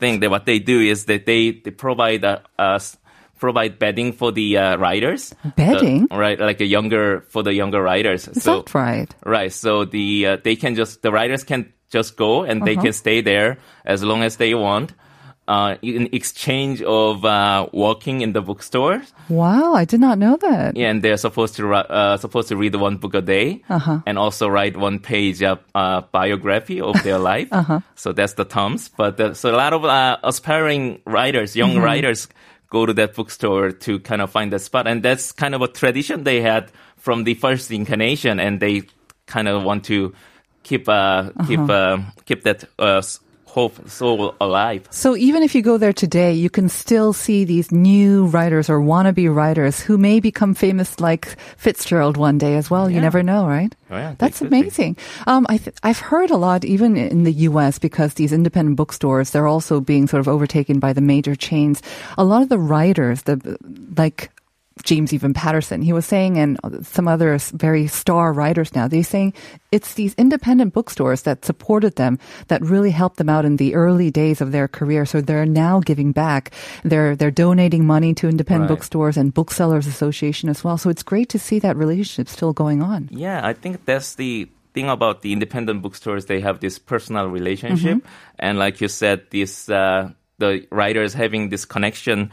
thing. 0.00 0.20
That 0.20 0.30
what 0.30 0.46
they 0.46 0.58
do 0.58 0.80
is 0.80 1.04
that 1.06 1.26
they 1.26 1.52
they 1.52 1.70
provide 1.70 2.24
uh, 2.24 2.40
us 2.58 2.96
provide 3.38 3.78
bedding 3.78 4.12
for 4.12 4.32
the 4.32 4.58
uh, 4.58 4.76
riders. 4.76 5.34
Bedding? 5.56 6.08
Right, 6.10 6.38
like 6.38 6.60
a 6.60 6.66
younger 6.66 7.22
for 7.30 7.42
the 7.42 7.54
younger 7.54 7.80
riders. 7.80 8.28
Is 8.28 8.44
that 8.44 8.74
right? 8.74 9.08
Right. 9.24 9.52
So 9.52 9.84
the 9.84 10.26
uh, 10.26 10.36
they 10.42 10.56
can 10.56 10.74
just 10.74 11.02
the 11.02 11.12
riders 11.12 11.44
can 11.44 11.72
just 11.88 12.16
go 12.16 12.42
and 12.42 12.62
they 12.66 12.76
can 12.76 12.92
stay 12.92 13.20
there 13.20 13.58
as 13.84 14.02
long 14.02 14.22
as 14.22 14.36
they 14.36 14.54
want. 14.54 14.92
Uh, 15.50 15.74
in 15.82 16.06
exchange 16.12 16.78
of 16.86 17.24
uh, 17.24 17.66
walking 17.72 18.20
in 18.22 18.30
the 18.32 18.40
bookstore, 18.40 19.02
Wow, 19.28 19.74
I 19.74 19.84
did 19.84 19.98
not 19.98 20.16
know 20.18 20.36
that. 20.46 20.76
yeah, 20.76 20.90
and 20.90 21.02
they're 21.02 21.16
supposed 21.18 21.56
to 21.58 21.74
uh, 21.74 22.16
supposed 22.22 22.48
to 22.50 22.56
read 22.56 22.74
one 22.78 22.98
book 23.02 23.14
a 23.18 23.20
day, 23.20 23.62
Uh-huh. 23.68 23.98
and 24.06 24.14
also 24.16 24.46
write 24.46 24.76
one 24.78 24.98
page 25.00 25.42
of 25.42 25.58
uh, 25.74 26.02
biography 26.12 26.78
of 26.80 26.94
their 27.02 27.18
life. 27.32 27.48
Uh-huh. 27.50 27.80
So 27.96 28.12
that's 28.12 28.34
the 28.34 28.44
terms. 28.46 28.90
But 28.96 29.18
uh, 29.18 29.34
so 29.34 29.50
a 29.50 29.58
lot 29.58 29.72
of 29.74 29.82
uh, 29.84 30.18
aspiring 30.22 31.02
writers, 31.04 31.56
young 31.58 31.74
Mm-hmm. 31.74 31.84
writers, 31.88 32.28
go 32.70 32.86
to 32.86 32.94
that 32.94 33.14
bookstore 33.18 33.72
to 33.72 33.98
kind 34.06 34.22
of 34.22 34.30
find 34.30 34.52
that 34.54 34.62
spot, 34.62 34.86
and 34.86 35.02
that's 35.02 35.32
kind 35.34 35.54
of 35.58 35.62
a 35.62 35.68
tradition 35.68 36.22
they 36.22 36.40
had 36.46 36.70
from 36.96 37.24
the 37.24 37.34
first 37.34 37.70
incarnation, 37.74 38.38
and 38.38 38.60
they 38.60 38.82
kind 39.26 39.48
of 39.48 39.64
want 39.66 39.82
to 39.90 40.14
keep 40.62 40.86
uh, 40.88 41.30
keep 41.48 41.58
Uh-huh. 41.58 41.72
uh, 41.74 41.96
keep 42.24 42.44
that 42.46 42.64
uh, 42.78 43.02
hope 43.50 43.88
soul 43.88 44.34
alive. 44.40 44.86
So 44.90 45.16
even 45.16 45.42
if 45.42 45.54
you 45.54 45.62
go 45.62 45.76
there 45.76 45.92
today, 45.92 46.32
you 46.32 46.48
can 46.48 46.68
still 46.68 47.12
see 47.12 47.44
these 47.44 47.72
new 47.72 48.26
writers 48.26 48.70
or 48.70 48.80
wannabe 48.80 49.32
writers 49.34 49.80
who 49.80 49.98
may 49.98 50.20
become 50.20 50.54
famous 50.54 51.00
like 51.00 51.36
Fitzgerald 51.56 52.16
one 52.16 52.38
day 52.38 52.56
as 52.56 52.70
well. 52.70 52.88
You 52.88 53.00
never 53.00 53.22
know, 53.22 53.46
right? 53.46 53.74
Oh, 53.90 53.96
yeah, 53.96 54.14
That's 54.18 54.40
amazing. 54.40 54.96
Um, 55.26 55.46
I 55.48 55.58
th- 55.58 55.76
I've 55.82 55.98
heard 55.98 56.30
a 56.30 56.36
lot, 56.36 56.64
even 56.64 56.96
in 56.96 57.24
the 57.24 57.32
U.S., 57.50 57.78
because 57.78 58.14
these 58.14 58.32
independent 58.32 58.76
bookstores, 58.76 59.30
they're 59.30 59.50
also 59.50 59.80
being 59.80 60.06
sort 60.06 60.20
of 60.20 60.28
overtaken 60.28 60.78
by 60.78 60.92
the 60.92 61.00
major 61.00 61.34
chains. 61.34 61.82
A 62.16 62.24
lot 62.24 62.42
of 62.42 62.48
the 62.48 62.58
writers, 62.58 63.22
the 63.22 63.58
like 63.96 64.30
James 64.82 65.12
Even 65.12 65.34
Patterson, 65.34 65.82
he 65.82 65.92
was 65.92 66.06
saying, 66.06 66.38
and 66.38 66.58
some 66.82 67.06
other 67.08 67.38
very 67.52 67.86
star 67.86 68.32
writers 68.32 68.74
now, 68.74 68.88
they're 68.88 69.02
saying 69.02 69.34
it's 69.72 69.94
these 69.94 70.14
independent 70.14 70.72
bookstores 70.74 71.22
that 71.22 71.44
supported 71.44 71.96
them, 71.96 72.18
that 72.48 72.62
really 72.62 72.90
helped 72.90 73.16
them 73.16 73.28
out 73.28 73.44
in 73.44 73.56
the 73.56 73.74
early 73.74 74.10
days 74.10 74.40
of 74.40 74.52
their 74.52 74.68
career. 74.68 75.06
So 75.06 75.20
they're 75.20 75.46
now 75.46 75.80
giving 75.80 76.12
back. 76.12 76.50
They're 76.84 77.14
they're 77.16 77.30
donating 77.30 77.86
money 77.86 78.14
to 78.14 78.28
independent 78.28 78.70
Right. 78.70 78.76
bookstores 78.76 79.16
and 79.16 79.32
booksellers 79.32 79.86
association 79.86 80.48
as 80.48 80.62
well. 80.64 80.76
So 80.76 80.90
it's 80.90 81.02
great 81.02 81.28
to 81.30 81.38
see 81.38 81.58
that 81.60 81.76
relationship 81.76 82.28
still 82.28 82.52
going 82.52 82.82
on. 82.82 83.08
Yeah, 83.12 83.40
I 83.46 83.52
think 83.54 83.84
that's 83.86 84.16
the 84.16 84.48
thing 84.74 84.88
about 84.88 85.22
the 85.22 85.32
independent 85.32 85.82
bookstores. 85.82 86.26
They 86.26 86.40
have 86.40 86.60
this 86.60 86.78
personal 86.78 87.26
relationship, 87.28 87.98
Mm-hmm. 87.98 88.36
and 88.38 88.58
like 88.58 88.80
you 88.80 88.88
said, 88.88 89.30
this 89.30 89.68
uh, 89.68 90.10
the 90.38 90.66
writers 90.70 91.14
having 91.14 91.48
this 91.50 91.64
connection 91.64 92.30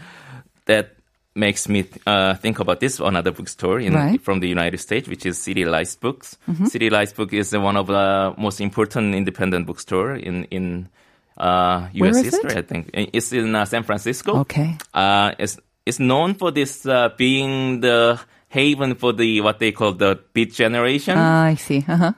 that 0.66 0.97
makes 1.38 1.70
me 1.70 1.86
uh, 2.06 2.34
think 2.36 2.60
about 2.60 2.80
this 2.80 3.00
another 3.00 3.32
bookstore 3.32 3.80
in 3.80 3.94
Right. 3.94 4.14
Mm-hmm. 4.16 4.24
from 4.24 4.40
the 4.42 4.48
United 4.50 4.80
States, 4.80 5.08
which 5.08 5.26
is 5.26 5.38
City 5.38 5.64
Lights 5.66 5.96
Books. 5.96 6.38
City 6.66 6.90
Lights 6.90 7.14
Book 7.14 7.32
is 7.34 7.56
one 7.56 7.78
of 7.78 7.88
the 7.88 8.34
most 8.38 8.60
important 8.60 9.16
independent 9.16 9.66
bookstore 9.68 10.16
in 10.16 10.46
in 10.52 10.90
uh, 11.38 11.88
U.S. 11.94 12.22
history. 12.22 12.52
it? 12.52 12.58
I 12.58 12.62
think 12.64 12.90
it's 12.94 13.32
in 13.32 13.54
uh, 13.56 13.66
San 13.66 13.84
Francisco. 13.84 14.40
Okay. 14.42 14.76
Uh, 14.94 15.32
it's 15.40 15.58
it's 15.86 16.00
known 16.00 16.34
for 16.34 16.52
this 16.52 16.86
uh, 16.86 17.10
being 17.18 17.82
the 17.82 18.20
haven 18.50 18.96
for 18.96 19.14
the 19.14 19.42
what 19.42 19.60
they 19.60 19.72
call 19.72 19.94
the 19.94 20.20
beat 20.34 20.54
generation. 20.54 21.16
Ah, 21.18 21.46
I 21.46 21.56
see. 21.56 21.86
Uh-huh. 21.88 22.14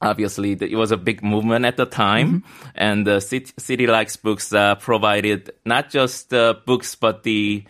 Obviously, 0.00 0.52
it 0.52 0.76
was 0.76 0.92
a 0.92 0.96
big 0.96 1.22
movement 1.22 1.64
at 1.64 1.76
the 1.78 1.86
time, 1.86 2.44
and 2.74 3.06
the 3.06 3.18
city, 3.20 3.50
City 3.58 3.86
Lights 3.86 4.16
Books 4.16 4.52
uh, 4.52 4.74
provided 4.76 5.50
not 5.64 5.88
just 5.88 6.34
uh, 6.34 6.52
books 6.66 6.94
but 6.94 7.22
the 7.22 7.64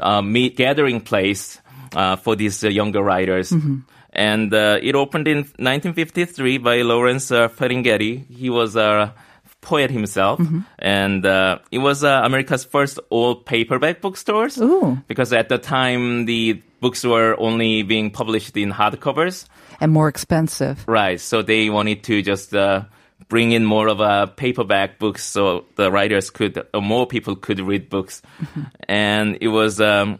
uh, 0.00 0.22
meet 0.22 0.56
gathering 0.56 1.00
place 1.00 1.60
uh, 1.94 2.16
for 2.16 2.36
these 2.36 2.64
uh, 2.64 2.68
younger 2.68 3.02
writers. 3.02 3.52
And 4.12 4.52
uh, 4.52 4.78
it 4.82 4.94
opened 4.94 5.28
in 5.28 5.38
1953 5.38 6.58
by 6.58 6.82
Lawrence 6.82 7.30
uh, 7.30 7.48
Ferlinghetti. 7.48 8.26
He 8.28 8.50
was 8.50 8.74
a 8.74 9.14
poet 9.60 9.90
himself, 9.90 10.40
and 10.78 11.24
uh, 11.24 11.58
it 11.70 11.78
was 11.78 12.02
uh, 12.02 12.22
America's 12.24 12.64
first 12.64 12.98
all 13.10 13.36
paperback 13.36 14.00
bookstores. 14.00 14.58
Ooh. 14.58 14.98
Because 15.06 15.32
at 15.32 15.48
the 15.48 15.58
time, 15.58 16.24
the 16.24 16.60
books 16.80 17.04
were 17.04 17.38
only 17.38 17.82
being 17.82 18.10
published 18.10 18.56
in 18.56 18.72
hardcovers. 18.72 19.46
And 19.80 19.92
more 19.92 20.08
expensive. 20.08 20.84
Right. 20.88 21.20
So 21.20 21.42
they 21.42 21.70
wanted 21.70 22.02
to 22.04 22.22
just 22.22 22.54
uh, 22.54 22.84
bring 23.28 23.52
in 23.52 23.64
more 23.64 23.88
of 23.88 24.00
a 24.00 24.26
paperback 24.26 24.98
books 24.98 25.24
so 25.24 25.66
the 25.76 25.90
writers 25.90 26.30
could, 26.30 26.66
more 26.74 27.06
people 27.06 27.36
could 27.36 27.60
read 27.60 27.88
books. 27.88 28.22
And 28.88 29.38
it 29.40 29.48
was, 29.48 29.80
um, 29.80 30.18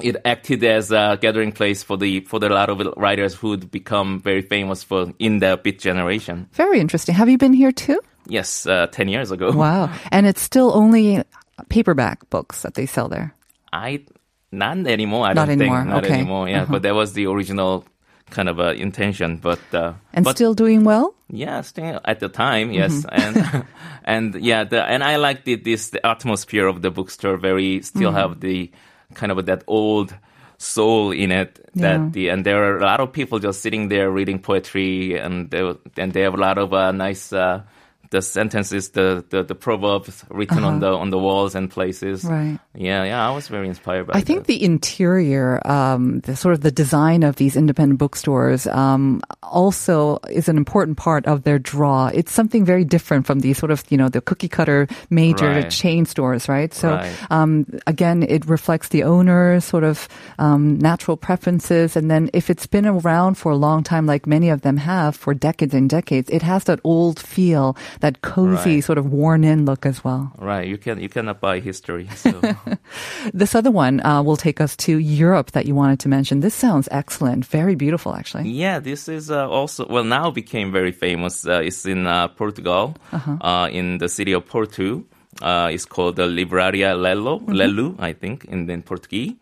it 0.00 0.16
acted 0.24 0.64
as 0.64 0.90
a 0.90 1.18
gathering 1.20 1.52
place 1.52 1.82
for 1.82 1.98
the, 1.98 2.20
for 2.20 2.38
the 2.38 2.48
lot 2.48 2.70
of 2.70 2.80
writers 2.96 3.34
who'd 3.34 3.70
become 3.70 4.20
very 4.20 4.42
famous 4.42 4.82
for 4.82 5.12
in 5.18 5.40
the 5.40 5.60
Beat 5.62 5.80
generation. 5.80 6.48
Very 6.52 6.80
interesting. 6.80 7.14
Have 7.14 7.28
you 7.28 7.36
been 7.36 7.52
here 7.52 7.72
too? 7.72 8.00
Yes, 8.26 8.66
uh, 8.66 8.86
10 8.86 9.08
years 9.08 9.30
ago. 9.30 9.52
Wow. 9.52 9.92
And 10.12 10.26
it's 10.26 10.40
still 10.40 10.72
only 10.74 11.22
paperback 11.68 12.30
books 12.30 12.62
that 12.62 12.74
they 12.74 12.86
sell 12.86 13.08
there. 13.08 13.34
I, 13.72 14.04
not 14.50 14.78
anymore. 14.86 15.26
I 15.26 15.32
Not 15.34 15.46
don't 15.46 15.60
anymore, 15.60 15.78
think. 15.78 15.88
Not 15.90 16.04
okay. 16.04 16.14
anymore. 16.14 16.48
Yeah. 16.48 16.62
Uh-huh. 16.62 16.72
But 16.72 16.82
that 16.82 16.94
was 16.94 17.12
the 17.12 17.26
original 17.26 17.84
kind 18.30 18.48
of 18.48 18.58
uh, 18.60 18.72
intention. 18.76 19.36
But, 19.38 19.60
uh, 19.72 19.92
And 20.12 20.24
but 20.24 20.36
still 20.36 20.54
doing 20.54 20.84
well? 20.84 21.14
Yeah, 21.30 21.60
still 21.62 22.00
at 22.04 22.20
the 22.20 22.28
time, 22.28 22.72
yes, 22.72 23.04
Mm-hmm. 23.04 23.44
and 23.46 23.64
and 24.04 24.34
yeah, 24.44 24.64
the, 24.64 24.82
and 24.82 25.02
I 25.04 25.16
like 25.16 25.44
the, 25.44 25.56
this 25.56 25.90
the 25.90 26.04
atmosphere 26.06 26.66
of 26.66 26.80
the 26.82 26.90
bookstore. 26.90 27.36
Very 27.36 27.82
still 27.82 28.10
Mm-hmm. 28.10 28.16
have 28.18 28.40
the 28.40 28.70
kind 29.14 29.32
of 29.32 29.44
that 29.46 29.62
old 29.66 30.14
soul 30.58 31.12
in 31.12 31.30
it. 31.32 31.60
That 31.74 32.00
Yeah. 32.00 32.08
the 32.12 32.28
and 32.30 32.44
there 32.44 32.64
are 32.64 32.78
a 32.78 32.82
lot 32.82 33.00
of 33.00 33.12
people 33.12 33.38
just 33.38 33.60
sitting 33.60 33.88
there 33.88 34.10
reading 34.10 34.38
poetry, 34.40 35.18
and 35.18 35.50
they 35.50 35.60
and 35.96 36.12
they 36.12 36.22
have 36.22 36.34
a 36.34 36.40
lot 36.40 36.58
of 36.58 36.72
uh, 36.72 36.92
nice. 36.92 37.32
Uh, 37.32 37.62
the 38.10 38.22
sentences, 38.22 38.90
the, 38.90 39.24
the, 39.30 39.42
the 39.42 39.54
proverbs 39.54 40.24
written 40.30 40.64
on 40.64 40.80
the 40.80 40.88
on 40.88 41.10
the 41.10 41.18
walls 41.18 41.54
and 41.54 41.70
places. 41.70 42.24
Uh-huh. 42.24 42.34
Right. 42.34 42.58
Yeah, 42.74 43.04
yeah. 43.04 43.28
I 43.28 43.30
was 43.34 43.48
very 43.48 43.68
inspired 43.68 44.06
by. 44.06 44.14
I 44.18 44.20
think 44.22 44.46
the 44.46 44.62
interior, 44.64 45.60
um, 45.66 46.20
the 46.20 46.36
sort 46.36 46.54
of 46.54 46.60
the 46.62 46.70
design 46.70 47.22
of 47.22 47.36
these 47.36 47.56
independent 47.56 47.98
bookstores, 47.98 48.66
um, 48.66 49.20
also 49.42 50.18
is 50.30 50.48
an 50.48 50.56
important 50.56 50.96
part 50.96 51.26
of 51.26 51.42
their 51.42 51.58
draw. 51.58 52.08
It's 52.08 52.32
something 52.32 52.64
very 52.64 52.84
different 52.84 53.26
from 53.26 53.40
the 53.40 53.52
sort 53.54 53.70
of 53.70 53.84
you 53.90 53.96
know 53.98 54.08
the 54.08 54.20
cookie 54.20 54.48
cutter 54.48 54.86
major 55.10 55.48
Right. 55.48 55.70
chain 55.70 56.06
stores, 56.06 56.48
right? 56.48 56.72
So 56.72 56.94
Right. 56.94 57.12
um, 57.30 57.66
again, 57.86 58.22
it 58.22 58.46
reflects 58.46 58.88
the 58.88 59.04
owner's 59.04 59.64
sort 59.64 59.84
of 59.84 60.08
um, 60.38 60.78
natural 60.78 61.16
preferences, 61.16 61.96
and 61.96 62.10
then 62.10 62.30
if 62.32 62.48
it's 62.50 62.66
been 62.66 62.86
around 62.86 63.36
for 63.36 63.52
a 63.52 63.56
long 63.56 63.82
time, 63.82 64.06
like 64.06 64.26
many 64.26 64.48
of 64.48 64.62
them 64.62 64.76
have 64.78 65.16
for 65.16 65.34
decades 65.34 65.74
and 65.74 65.90
decades, 65.90 66.30
it 66.30 66.42
has 66.42 66.64
that 66.64 66.80
old 66.84 67.18
feel, 67.18 67.76
that 68.00 68.20
cozy 68.22 68.76
Right. 68.76 68.84
sort 68.84 68.98
of 68.98 69.12
worn-in 69.12 69.64
look 69.64 69.86
as 69.86 70.02
well. 70.04 70.32
right. 70.38 70.66
You 70.66 70.78
can 70.78 71.00
you 71.00 71.08
cannot 71.08 71.40
buy 71.40 71.60
history. 71.60 72.08
So. 72.16 72.40
This 73.34 73.54
other 73.54 73.70
one 73.70 74.00
uh, 74.04 74.22
will 74.22 74.36
take 74.36 74.60
us 74.60 74.76
to 74.76 74.98
Europe 74.98 75.50
that 75.52 75.66
you 75.66 75.74
wanted 75.74 76.00
to 76.00 76.08
mention. 76.08 76.40
This 76.40 76.54
sounds 76.54 76.88
excellent. 76.90 77.44
Very 77.46 77.74
beautiful, 77.74 78.14
actually. 78.14 78.48
Yeah, 78.50 78.78
this 78.80 79.08
is 79.08 79.30
uh, 79.30 79.48
also 79.48 79.86
well 79.88 80.04
now 80.04 80.30
became 80.30 80.72
very 80.72 80.92
famous. 80.92 81.46
Uh, 81.46 81.60
it's 81.64 81.84
in 81.86 82.06
uh, 82.06 82.28
Portugal, 82.28 82.94
uh 83.12 83.68
in 83.70 83.98
the 83.98 84.08
city 84.08 84.32
of 84.32 84.46
Porto. 84.46 85.04
Uh, 85.42 85.70
it's 85.72 85.84
called 85.84 86.16
the 86.16 86.26
Livraria 86.26 86.94
Lello, 86.96 87.40
Lelu, 87.46 87.94
I 88.00 88.12
think, 88.12 88.44
in, 88.46 88.68
in 88.70 88.82
Portuguese. 88.82 89.34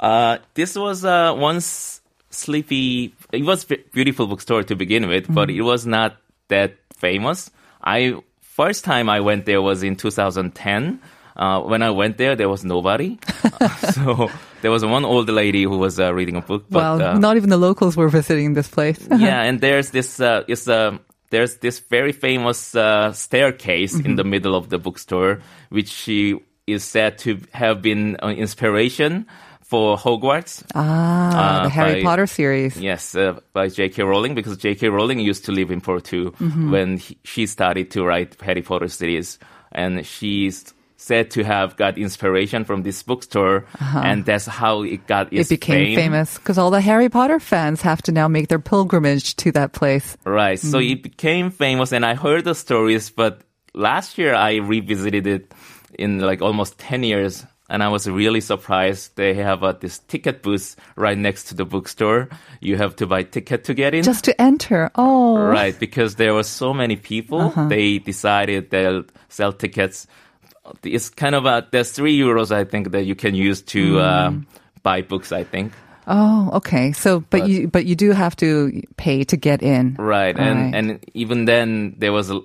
Uh, 0.00 0.38
this 0.54 0.74
was 0.76 1.04
uh, 1.04 1.34
once 1.36 2.00
sleepy. 2.30 3.14
It 3.32 3.44
was 3.44 3.64
a 3.70 3.76
beautiful 3.92 4.26
bookstore 4.26 4.62
to 4.64 4.74
begin 4.74 5.06
with, 5.08 5.32
but 5.32 5.50
it 5.50 5.62
was 5.62 5.86
not 5.86 6.16
that 6.48 6.74
famous. 6.96 7.50
I 7.82 8.20
first 8.40 8.84
time 8.84 9.08
I 9.08 9.20
went 9.20 9.46
there 9.46 9.62
was 9.62 9.82
in 9.82 9.96
2010. 9.96 11.00
Uh, 11.36 11.60
when 11.60 11.82
I 11.82 11.90
went 11.90 12.18
there, 12.18 12.34
there 12.34 12.48
was 12.48 12.64
nobody. 12.64 13.18
so 13.94 14.28
there 14.62 14.70
was 14.70 14.84
one 14.84 15.04
old 15.04 15.28
lady 15.28 15.62
who 15.62 15.78
was 15.78 16.00
uh, 16.00 16.12
reading 16.12 16.36
a 16.36 16.40
book. 16.40 16.64
But, 16.68 16.78
Well, 16.78 17.02
uh, 17.02 17.18
not 17.18 17.36
even 17.36 17.50
the 17.50 17.56
locals 17.56 17.96
were 17.96 18.08
visiting 18.08 18.54
this 18.54 18.68
place. 18.68 18.98
yeah, 19.16 19.42
and 19.42 19.60
there's 19.60 19.90
this 19.90 20.20
uh, 20.20 20.42
it's 20.48 20.66
uh, 20.68 20.98
there's 21.30 21.58
this 21.58 21.78
very 21.78 22.12
famous 22.12 22.74
uh, 22.74 23.12
staircase 23.12 23.94
in 23.94 24.16
the 24.16 24.24
middle 24.24 24.54
of 24.54 24.70
the 24.70 24.78
bookstore, 24.78 25.40
which 25.68 25.88
she 25.88 26.40
is 26.66 26.84
said 26.84 27.18
to 27.18 27.40
have 27.52 27.80
been 27.82 28.16
an 28.20 28.36
inspiration 28.36 29.26
for 29.68 29.96
Hogwarts. 29.98 30.64
ah, 30.74 31.60
the 31.62 31.68
Uh, 31.68 31.68
Harry 31.68 31.94
by- 32.00 32.02
Potter 32.08 32.26
series. 32.26 32.80
Yes, 32.80 33.14
uh, 33.14 33.38
by 33.52 33.68
J.K. 33.68 34.02
Rowling 34.02 34.34
because 34.34 34.56
J.K. 34.56 34.88
Rowling 34.88 35.20
used 35.20 35.44
to 35.44 35.52
live 35.52 35.70
in 35.70 35.80
Porto 35.80 36.30
when 36.72 36.96
he, 36.96 37.18
she 37.24 37.46
started 37.46 37.90
to 37.92 38.04
write 38.04 38.36
Harry 38.40 38.62
Potter 38.62 38.88
series, 38.88 39.38
and 39.72 40.04
she's 40.06 40.72
said 41.00 41.30
to 41.30 41.44
have 41.44 41.76
got 41.76 41.96
inspiration 41.96 42.64
from 42.64 42.82
this 42.82 43.02
bookstore, 43.04 43.64
and 43.94 44.24
that's 44.24 44.46
how 44.46 44.82
it 44.82 45.06
got 45.06 45.26
Uh-huh. 45.28 45.40
It 45.44 45.48
became 45.48 45.94
fame. 45.94 45.96
famous 45.96 46.38
because 46.38 46.58
all 46.58 46.70
the 46.72 46.80
Harry 46.80 47.08
Potter 47.08 47.38
fans 47.38 47.82
have 47.82 48.00
to 48.02 48.12
now 48.12 48.26
make 48.26 48.48
their 48.48 48.58
pilgrimage 48.58 49.36
to 49.36 49.52
that 49.52 49.70
place. 49.72 50.16
Right. 50.24 50.58
So 50.58 50.78
Mm-hmm. 50.80 50.92
it 50.92 51.02
became 51.04 51.50
famous, 51.52 51.92
and 51.92 52.04
I 52.04 52.14
heard 52.16 52.42
the 52.44 52.54
stories, 52.54 53.10
but 53.14 53.42
last 53.74 54.18
year 54.18 54.34
I 54.34 54.56
revisited 54.64 55.26
it 55.28 55.54
in 55.98 56.18
like 56.18 56.40
almost 56.42 56.78
10 56.78 57.04
years. 57.04 57.44
And 57.70 57.82
I 57.82 57.88
was 57.88 58.08
really 58.08 58.40
surprised. 58.40 59.16
They 59.16 59.34
have 59.34 59.62
uh, 59.62 59.72
this 59.72 59.98
ticket 59.98 60.42
booth 60.42 60.74
right 60.96 61.18
next 61.18 61.44
to 61.48 61.54
the 61.54 61.66
bookstore. 61.66 62.30
You 62.60 62.76
have 62.78 62.96
to 62.96 63.06
buy 63.06 63.24
ticket 63.24 63.64
to 63.64 63.74
get 63.74 63.92
in. 63.94 64.02
Just 64.04 64.24
to 64.24 64.40
enter. 64.40 64.90
Oh. 64.94 65.36
Right, 65.38 65.78
because 65.78 66.14
there 66.16 66.32
were 66.32 66.44
so 66.44 66.72
many 66.72 66.96
people, 66.96 67.40
Uh-huh. 67.40 67.68
they 67.68 67.98
decided 67.98 68.70
they'll 68.70 69.04
sell 69.28 69.52
tickets. 69.52 70.06
It's 70.82 71.10
kind 71.10 71.34
of 71.34 71.44
a, 71.46 71.66
there's 71.70 71.92
three 71.92 72.18
euros, 72.18 72.50
I 72.50 72.64
think, 72.64 72.92
that 72.92 73.04
you 73.04 73.14
can 73.14 73.34
use 73.34 73.60
to 73.72 74.00
uh, 74.00 74.30
Mm. 74.30 74.46
buy 74.82 75.02
books, 75.02 75.32
I 75.32 75.44
think. 75.44 75.72
Oh, 76.06 76.50
okay. 76.54 76.92
So, 76.92 77.20
but, 77.20 77.40
But- 77.40 77.48
you 77.50 77.68
but 77.68 77.84
you 77.84 77.94
do 77.96 78.12
have 78.12 78.34
to 78.36 78.80
pay 78.96 79.24
to 79.24 79.36
get 79.36 79.62
in. 79.62 79.94
Right, 79.98 80.34
and, 80.38 80.58
right. 80.58 80.74
and 80.74 81.04
even 81.12 81.44
then, 81.44 81.96
there 81.98 82.12
was 82.12 82.30
a 82.30 82.40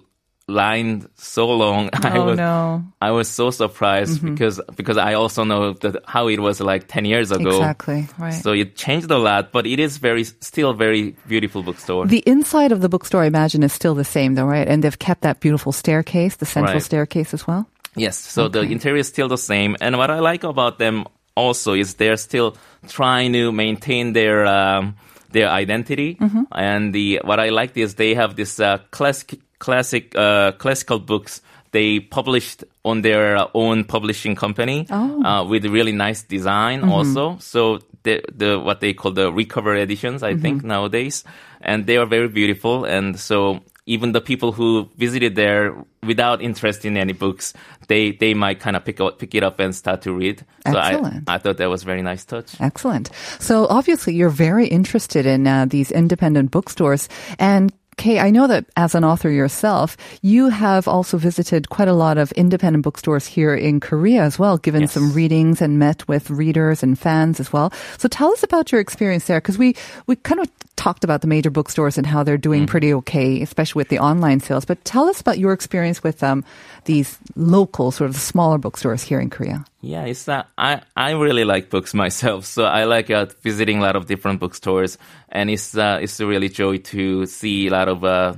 line 0.48 1.08
so 1.16 1.48
long. 1.48 1.90
I 1.94 2.18
Oh 2.18 2.26
was, 2.26 2.38
no. 2.38 2.84
I 3.02 3.12
was 3.12 3.30
so 3.30 3.50
surprised 3.50 4.22
because, 4.24 4.60
because 4.76 4.98
I 4.98 5.14
also 5.14 5.44
know 5.46 5.74
that 5.74 6.04
how 6.06 6.28
it 6.28 6.40
was 6.40 6.60
like 6.60 6.88
10 6.88 7.06
years 7.06 7.32
ago. 7.32 7.50
Exactly. 7.50 8.08
Right. 8.20 8.34
So 8.34 8.52
it 8.52 8.76
changed 8.76 9.10
a 9.10 9.18
lot, 9.18 9.52
but 9.52 9.66
it 9.66 9.80
is 9.80 9.98
very, 9.98 10.24
still 10.26 10.74
very 10.74 11.16
beautiful 11.28 11.64
bookstore. 11.64 12.06
the 12.08 12.20
inside 12.28 12.72
of 12.72 12.82
the 12.82 12.90
bookstore, 12.90 13.24
I 13.24 13.28
imagine, 13.28 13.64
is 13.64 13.72
still 13.74 13.96
the 13.96 14.04
same, 14.04 14.36
though, 14.36 14.46
right? 14.46 14.68
And 14.68 14.84
they've 14.84 15.00
kept 15.00 15.22
that 15.22 15.40
beautiful 15.40 15.72
staircase, 15.72 16.36
the 16.36 16.46
central 16.46 16.74
Right. 16.76 16.84
staircase 16.84 17.34
as 17.34 17.48
well. 17.48 17.66
Yes, 17.96 18.18
so 18.18 18.48
the 18.50 18.62
interior 18.62 18.98
is 19.00 19.08
still 19.08 19.28
the 19.28 19.38
same. 19.38 19.78
And 19.80 19.98
what 19.98 20.10
I 20.10 20.20
like 20.20 20.44
about 20.44 20.80
them 20.80 21.06
also 21.38 21.74
is 21.74 21.94
they're 21.96 22.18
still 22.18 22.58
trying 22.90 23.34
to 23.34 23.52
maintain 23.52 24.14
their 24.14 24.46
um, 24.48 24.96
their 25.32 25.48
identity. 25.48 26.18
And 26.52 26.92
the 26.94 27.22
what 27.24 27.40
I 27.40 27.50
like 27.50 27.78
is 27.78 27.96
they 27.96 28.16
have 28.16 28.36
this 28.36 28.60
uh, 28.60 28.80
classic 28.92 29.40
classic 29.64 30.14
uh, 30.16 30.52
classical 30.60 31.00
books 31.00 31.42
they 31.72 32.02
published 32.02 32.66
on 32.84 33.02
their 33.02 33.38
uh, 33.38 33.48
own 33.54 33.86
publishing 33.86 34.36
company 34.36 34.86
uh, 34.90 35.44
with 35.48 35.66
really 35.66 35.94
nice 35.94 36.22
design 36.22 36.84
also. 36.84 37.38
So 37.40 37.80
the 38.04 38.22
the 38.28 38.60
what 38.60 38.82
they 38.82 38.94
call 38.94 39.12
the 39.12 39.32
recover 39.32 39.74
editions, 39.76 40.22
I 40.22 40.36
think 40.36 40.64
nowadays, 40.64 41.24
and 41.62 41.88
they 41.88 41.98
are 41.98 42.06
very 42.06 42.28
beautiful. 42.28 42.84
And 42.84 43.18
so 43.18 43.64
even 43.86 44.12
the 44.12 44.22
people 44.22 44.52
who 44.52 44.90
visited 44.98 45.36
there 45.36 45.76
without 46.04 46.42
interest 46.42 46.86
in 46.86 46.96
any 46.96 47.14
books, 47.14 47.54
they 47.88 48.12
they 48.12 48.34
might 48.34 48.60
kind 48.60 48.76
of 48.76 48.84
pick 48.86 49.00
up, 49.02 49.20
pick 49.20 49.34
it 49.34 49.44
up 49.44 49.60
and 49.60 49.74
start 49.76 50.02
to 50.04 50.14
read. 50.14 50.46
So 50.68 50.78
I 50.78 50.94
Excellent. 50.94 51.30
I 51.30 51.38
thought 51.40 51.58
that 51.58 51.70
was 51.70 51.84
very 51.84 52.02
nice 52.02 52.24
touch. 52.26 52.60
Excellent. 52.60 53.10
So 53.40 53.66
obviously, 53.68 54.14
you're 54.14 54.30
very 54.30 54.68
interested 54.68 55.26
in 55.26 55.48
uh, 55.48 55.66
these 55.66 55.92
independent 55.92 56.52
bookstores. 56.52 57.10
And 57.40 57.74
Kay, 57.98 58.20
I 58.20 58.32
know 58.32 58.48
that 58.48 58.66
as 58.76 58.96
an 58.96 59.04
author 59.04 59.30
yourself, 59.30 59.96
you 60.22 60.50
have 60.50 60.88
also 60.88 61.18
visited 61.18 61.70
quite 61.70 61.88
a 61.88 61.94
lot 61.94 62.18
of 62.18 62.32
independent 62.34 62.84
bookstores 62.84 63.26
here 63.26 63.54
in 63.56 63.80
Korea 63.80 64.24
as 64.24 64.40
well, 64.40 64.58
given 64.58 64.82
Yes. 64.82 64.94
some 64.94 65.14
readings 65.14 65.62
and 65.62 65.78
met 65.80 66.08
with 66.08 66.30
readers 66.30 66.84
and 66.84 66.98
fans 66.98 67.40
as 67.40 67.54
well. 67.54 67.72
So 67.98 68.08
tell 68.08 68.32
us 68.32 68.44
about 68.44 68.72
your 68.72 68.82
experience 68.82 69.26
there, 69.28 69.40
because 69.40 69.58
we, 69.58 69.76
we 70.08 70.16
kind 70.16 70.42
of 70.42 70.50
talked 70.76 71.04
about 71.04 71.22
the 71.22 71.28
major 71.28 71.52
bookstores 71.52 71.98
and 71.98 72.08
how 72.08 72.24
they're 72.24 72.38
doing 72.38 72.66
pretty 72.66 72.94
okay, 72.94 73.42
especially 73.42 73.80
with 73.80 73.90
the 73.90 74.00
online 74.00 74.40
sales. 74.40 74.66
But 74.66 74.84
tell 74.84 75.08
us 75.08 75.22
about 75.22 75.38
your 75.38 75.54
experience 75.54 76.04
with 76.04 76.24
um, 76.24 76.44
these 76.86 77.18
local, 77.36 77.92
sort 77.92 78.10
of 78.10 78.16
smaller 78.16 78.58
bookstores 78.58 79.04
here 79.04 79.20
in 79.20 79.30
Korea. 79.30 79.64
Yeah, 79.82 80.06
it's 80.06 80.26
that 80.26 80.48
I 80.58 80.82
I 80.96 81.12
really 81.12 81.44
like 81.44 81.70
books 81.70 81.94
myself, 82.04 82.46
so 82.46 82.64
I 82.64 82.86
like 82.86 83.12
uh, 83.12 83.28
visiting 83.44 83.80
a 83.80 83.82
lot 83.82 83.96
of 83.96 84.08
different 84.08 84.40
bookstores, 84.40 84.98
and 85.30 85.50
it's 85.50 85.76
uh, 85.78 86.00
it's 86.02 86.20
a 86.22 86.26
really 86.26 86.50
joy 86.50 86.78
to 86.96 87.26
see 87.26 87.68
a 87.68 87.72
lot 87.72 87.83
of 87.88 88.04
uh, 88.04 88.36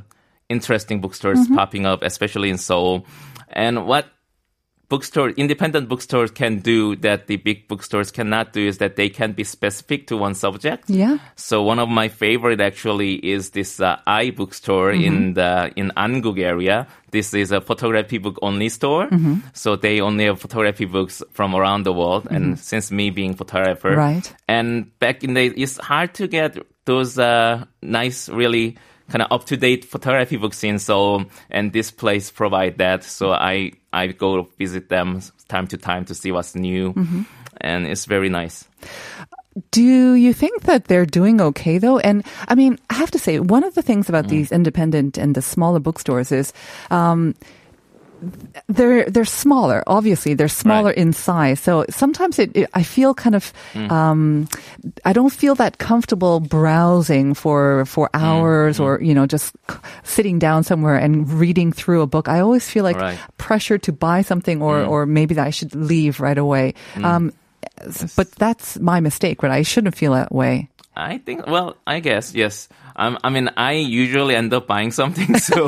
interesting 0.50 1.02
bookstores 1.02 1.48
popping 1.56 1.86
up, 1.86 2.04
especially 2.04 2.50
in 2.50 2.58
Seoul. 2.58 3.06
And 3.50 3.86
what 3.88 4.08
bookstore 4.90 5.30
independent 5.32 5.90
bookstores 5.90 6.32
can 6.32 6.60
do 6.60 6.96
that 6.98 7.28
the 7.28 7.38
big 7.38 7.68
bookstores 7.68 8.12
cannot 8.12 8.54
do 8.54 8.68
is 8.68 8.78
that 8.78 8.96
they 8.96 9.10
can 9.10 9.32
be 9.32 9.44
specific 9.44 10.08
to 10.08 10.18
one 10.18 10.36
subject. 10.36 10.90
Yeah. 10.90 11.18
So 11.36 11.64
one 11.64 11.80
of 11.80 11.90
my 11.90 12.08
favorite 12.08 12.62
actually 12.62 13.14
is 13.16 13.52
this 13.52 13.80
uh, 13.80 14.00
i 14.06 14.30
bookstore 14.30 14.92
in 14.92 15.34
the 15.34 15.72
in 15.76 15.92
Anguk 15.98 16.40
area. 16.40 16.88
This 17.12 17.34
is 17.34 17.52
a 17.52 17.62
photography 17.62 18.18
book 18.18 18.38
only 18.42 18.70
store. 18.70 19.10
So 19.54 19.76
they 19.76 20.02
only 20.02 20.26
have 20.26 20.40
photography 20.40 20.86
books 20.86 21.24
from 21.32 21.56
around 21.56 21.84
the 21.84 21.94
world. 21.94 22.28
And 22.30 22.60
since 22.60 22.92
me 22.92 23.10
being 23.10 23.34
photographer, 23.36 23.96
Right. 23.96 24.34
And 24.48 24.98
back 25.00 25.24
in 25.24 25.34
the 25.34 25.46
it's 25.46 25.78
hard 25.78 26.14
to 26.16 26.28
get 26.28 26.58
those 26.86 27.18
uh, 27.18 27.66
nice, 27.82 28.30
really 28.30 28.78
kind 29.10 29.22
of 29.22 29.32
up 29.32 29.46
to 29.46 29.58
date 29.58 29.86
photography 29.86 30.38
books 30.38 30.64
in 30.64 30.80
Seoul, 30.80 31.26
and 31.50 31.74
this 31.74 31.92
place 31.92 32.32
provide 32.32 32.78
that. 32.78 33.04
So 33.04 33.32
I 33.32 33.74
I 33.94 34.08
go 34.08 34.44
visit 34.58 34.90
them 34.90 35.22
time 35.48 35.68
to 35.68 35.78
time 35.78 36.06
to 36.06 36.16
see 36.16 36.32
what's 36.32 36.56
new, 36.56 36.94
and 37.62 37.86
it's 37.88 38.06
very 38.06 38.30
nice. 38.30 38.66
Do 39.72 40.14
you 40.16 40.34
think 40.34 40.64
that 40.64 40.86
they're 40.86 41.06
doing 41.06 41.40
okay 41.40 41.78
though? 41.78 42.00
And 42.00 42.26
I 42.50 42.56
mean, 42.56 42.78
I 42.90 42.96
have 42.96 43.12
to 43.12 43.20
say, 43.20 43.40
one 43.40 43.64
of 43.64 43.74
the 43.74 43.82
things 43.82 44.10
about 44.10 44.28
these 44.28 44.52
independent 44.52 45.18
and 45.18 45.34
the 45.34 45.42
smaller 45.42 45.80
bookstores 45.80 46.32
is, 46.34 46.52
um, 46.92 47.36
they're 48.68 49.06
they're 49.10 49.26
smaller. 49.26 49.84
Obviously, 49.88 50.34
they're 50.34 50.48
smaller 50.48 50.90
Right. 50.90 50.98
in 50.98 51.14
size. 51.14 51.60
So 51.60 51.86
sometimes 51.90 52.40
it, 52.40 52.56
it 52.56 52.70
I 52.74 52.84
feel 52.84 53.14
kind 53.14 53.36
of 53.36 53.54
um, 53.76 54.48
I 55.04 55.14
don't 55.14 55.32
feel 55.34 55.56
that 55.56 55.78
comfortable 55.78 56.40
browsing 56.40 57.34
for 57.34 57.86
for 57.86 58.10
hours 58.14 58.80
or 58.80 59.00
you 59.02 59.14
know 59.14 59.26
just 59.26 59.56
sitting 60.04 60.40
down 60.40 60.64
somewhere 60.64 60.96
and 60.98 61.30
reading 61.32 61.72
through 61.72 62.02
a 62.02 62.08
book. 62.08 62.28
I 62.28 62.40
always 62.40 62.70
feel 62.70 62.84
like 62.84 62.98
Right. 62.98 63.20
pressure 63.38 63.78
to 63.80 63.92
buy 63.92 64.22
something 64.24 64.62
or 64.62 64.84
or 64.84 65.06
maybe 65.06 65.36
that 65.36 65.48
I 65.48 65.52
should 65.52 65.76
leave 65.76 66.20
right 66.20 66.38
away. 66.38 66.74
Um, 67.04 67.34
s- 67.82 68.16
but 68.16 68.32
that's 68.32 68.80
my 68.80 69.00
mistake, 69.00 69.44
right? 69.44 69.52
I 69.52 69.64
shouldn't 69.64 69.96
feel 69.96 70.14
that 70.14 70.32
way. 70.32 70.70
I 70.98 71.18
think, 71.20 71.46
well, 71.46 71.76
I 71.86 72.00
guess, 72.00 72.32
yes. 72.34 72.70
Um, 72.96 73.20
I 73.22 73.28
mean, 73.30 73.50
I 73.58 73.74
usually 73.74 74.34
end 74.34 74.54
up 74.54 74.66
buying 74.66 74.92
something, 74.96 75.36
so, 75.44 75.68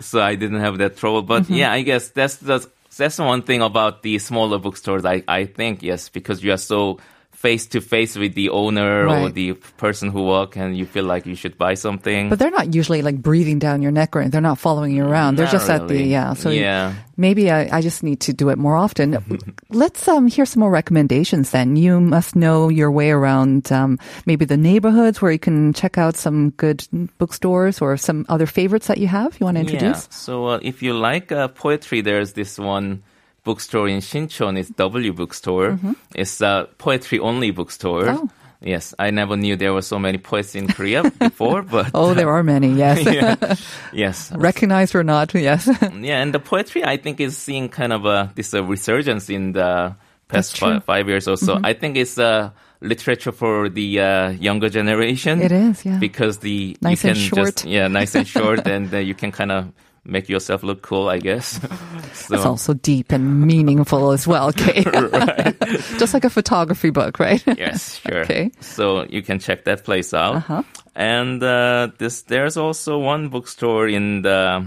so 0.00 0.20
I 0.20 0.34
didn't 0.34 0.60
have 0.60 0.78
that 0.78 0.96
trouble. 0.96 1.22
But 1.22 1.44
mm-hmm. 1.44 1.54
yeah, 1.54 1.72
I 1.72 1.82
guess 1.82 2.10
that's, 2.10 2.36
that's, 2.36 2.66
that's 2.96 3.18
one 3.18 3.42
thing 3.42 3.62
about 3.62 4.02
the 4.02 4.18
smaller 4.18 4.58
bookstores. 4.58 5.04
I, 5.04 5.22
I 5.28 5.44
think, 5.44 5.82
yes, 5.82 6.08
because 6.08 6.42
you 6.42 6.52
are 6.52 6.58
so 6.58 6.98
face 7.36 7.66
to 7.66 7.80
face 7.82 8.16
with 8.16 8.34
the 8.34 8.48
owner 8.48 9.06
or 9.06 9.28
the 9.28 9.52
person 9.76 10.08
who 10.08 10.24
work 10.24 10.56
and 10.56 10.76
you 10.76 10.86
feel 10.86 11.04
like 11.04 11.26
you 11.26 11.36
should 11.36 11.58
buy 11.58 11.74
something. 11.74 12.30
But 12.30 12.38
they're 12.38 12.50
not 12.50 12.74
usually 12.74 13.02
like 13.02 13.20
breathing 13.20 13.58
down 13.58 13.82
your 13.82 13.92
neck 13.92 14.16
or 14.16 14.26
they're 14.28 14.40
not 14.40 14.58
following 14.58 14.96
you 14.96 15.04
around. 15.04 15.36
They're 15.36 15.44
Not 15.44 15.52
just 15.52 15.68
at 15.68 15.86
the 15.86 16.00
yeah. 16.00 16.32
So 16.32 16.48
Yeah. 16.48 16.94
maybe 17.18 17.50
I, 17.50 17.68
I 17.70 17.82
just 17.82 18.02
need 18.02 18.20
to 18.20 18.32
do 18.32 18.48
it 18.48 18.56
more 18.56 18.74
often. 18.74 19.20
Let's 19.68 20.08
um 20.08 20.28
hear 20.28 20.46
some 20.46 20.60
more 20.60 20.70
recommendations. 20.72 21.50
Then 21.50 21.76
you 21.76 22.00
must 22.00 22.34
know 22.36 22.70
your 22.70 22.90
way 22.90 23.10
around 23.10 23.70
um, 23.70 23.98
maybe 24.24 24.46
the 24.46 24.56
neighborhoods 24.56 25.20
where 25.20 25.30
you 25.30 25.38
can 25.38 25.74
check 25.74 25.98
out 25.98 26.16
some 26.16 26.50
good 26.56 26.88
bookstores 27.18 27.82
or 27.82 27.98
some 27.98 28.24
other 28.30 28.46
favorites 28.46 28.86
that 28.86 28.96
you 28.96 29.08
have. 29.08 29.36
You 29.38 29.44
want 29.44 29.56
to 29.56 29.60
introduce? 29.60 30.08
Yeah. 30.08 30.16
So 30.16 30.46
uh, 30.46 30.58
if 30.62 30.82
you 30.82 30.94
like 30.94 31.30
uh, 31.32 31.48
poetry, 31.48 32.00
there's 32.00 32.32
this 32.32 32.58
one 32.58 33.02
bookstore 33.46 33.88
in 33.88 34.00
Shinchon. 34.00 34.58
It's 34.58 34.70
W 34.70 35.12
Bookstore. 35.14 35.78
It's 36.14 36.40
a 36.42 36.68
poetry 36.78 37.18
only 37.20 37.50
bookstore. 37.52 38.02
Mm-hmm. 38.04 38.24
Oh. 38.26 38.30
Yes, 38.60 38.94
I 38.98 39.10
never 39.10 39.36
knew 39.36 39.54
there 39.54 39.72
were 39.72 39.82
so 39.84 39.98
many 39.98 40.18
poets 40.18 40.54
in 40.56 40.66
Korea 40.66 41.04
before, 41.20 41.62
but 41.62 41.90
Oh, 41.94 42.14
there 42.14 42.30
are 42.30 42.42
many. 42.42 42.72
Yes, 42.72 43.04
yeah. 43.18 43.36
yes, 43.92 44.32
recognized 44.32 44.94
or 44.96 45.04
not. 45.04 45.34
Yes. 45.34 45.68
yeah, 46.08 46.22
and 46.22 46.32
the 46.34 46.40
poetry 46.40 46.82
I 46.82 46.96
think 46.96 47.20
is 47.20 47.36
seeing 47.36 47.68
kind 47.68 47.92
of 47.92 48.04
a 48.06 48.32
this 48.34 48.52
uh, 48.54 48.64
resurgence 48.64 49.28
in 49.30 49.52
the 49.52 49.94
past. 50.28 50.56
Mm-hmm. 50.56 50.64
five, 50.66 50.84
five 50.84 51.08
years 51.08 51.28
or 51.28 51.36
so. 51.36 51.60
I 51.62 51.74
think 51.74 51.96
it's 51.96 52.18
uh, 52.18 52.50
literature 52.80 53.32
for 53.32 53.68
the 53.68 54.00
uh, 54.00 54.30
younger 54.30 54.70
generation. 54.70 55.42
It 55.42 55.52
is, 55.52 55.84
yeah. 55.84 55.98
because 56.00 56.38
the 56.38 56.76
Nice 56.80 57.04
you 57.04 57.10
and 57.10 57.18
short. 57.18 57.54
just 57.56 57.64
yeah, 57.66 57.86
nice 57.88 58.14
and 58.16 58.26
short, 58.26 58.66
and 58.66 58.92
uh, 58.92 58.98
you 58.98 59.14
can 59.14 59.30
kind 59.32 59.52
of 59.52 59.70
make 60.06 60.28
yourself 60.28 60.62
look 60.62 60.82
cool, 60.82 61.08
I 61.08 61.18
guess. 61.18 61.60
so, 62.12 62.34
It's 62.34 62.44
also 62.44 62.74
deep 62.74 63.12
and 63.12 63.42
meaningful 63.46 64.12
as 64.12 64.26
well. 64.26 64.48
Okay, 64.48 64.82
just 65.98 66.14
like 66.14 66.24
a 66.24 66.30
photography 66.30 66.90
book, 66.90 67.18
right? 67.18 67.42
yes, 67.46 67.98
sure. 67.98 68.20
Okay. 68.22 68.50
So 68.60 69.04
you 69.04 69.22
can 69.22 69.38
check 69.38 69.64
that 69.64 69.84
place 69.84 70.14
out. 70.14 70.36
Uh-huh. 70.36 70.62
And 70.94 71.42
uh, 71.42 71.88
this, 71.98 72.22
there's 72.22 72.56
also 72.56 72.98
one 72.98 73.28
bookstore 73.28 73.88
in 73.88 74.22
the 74.22 74.66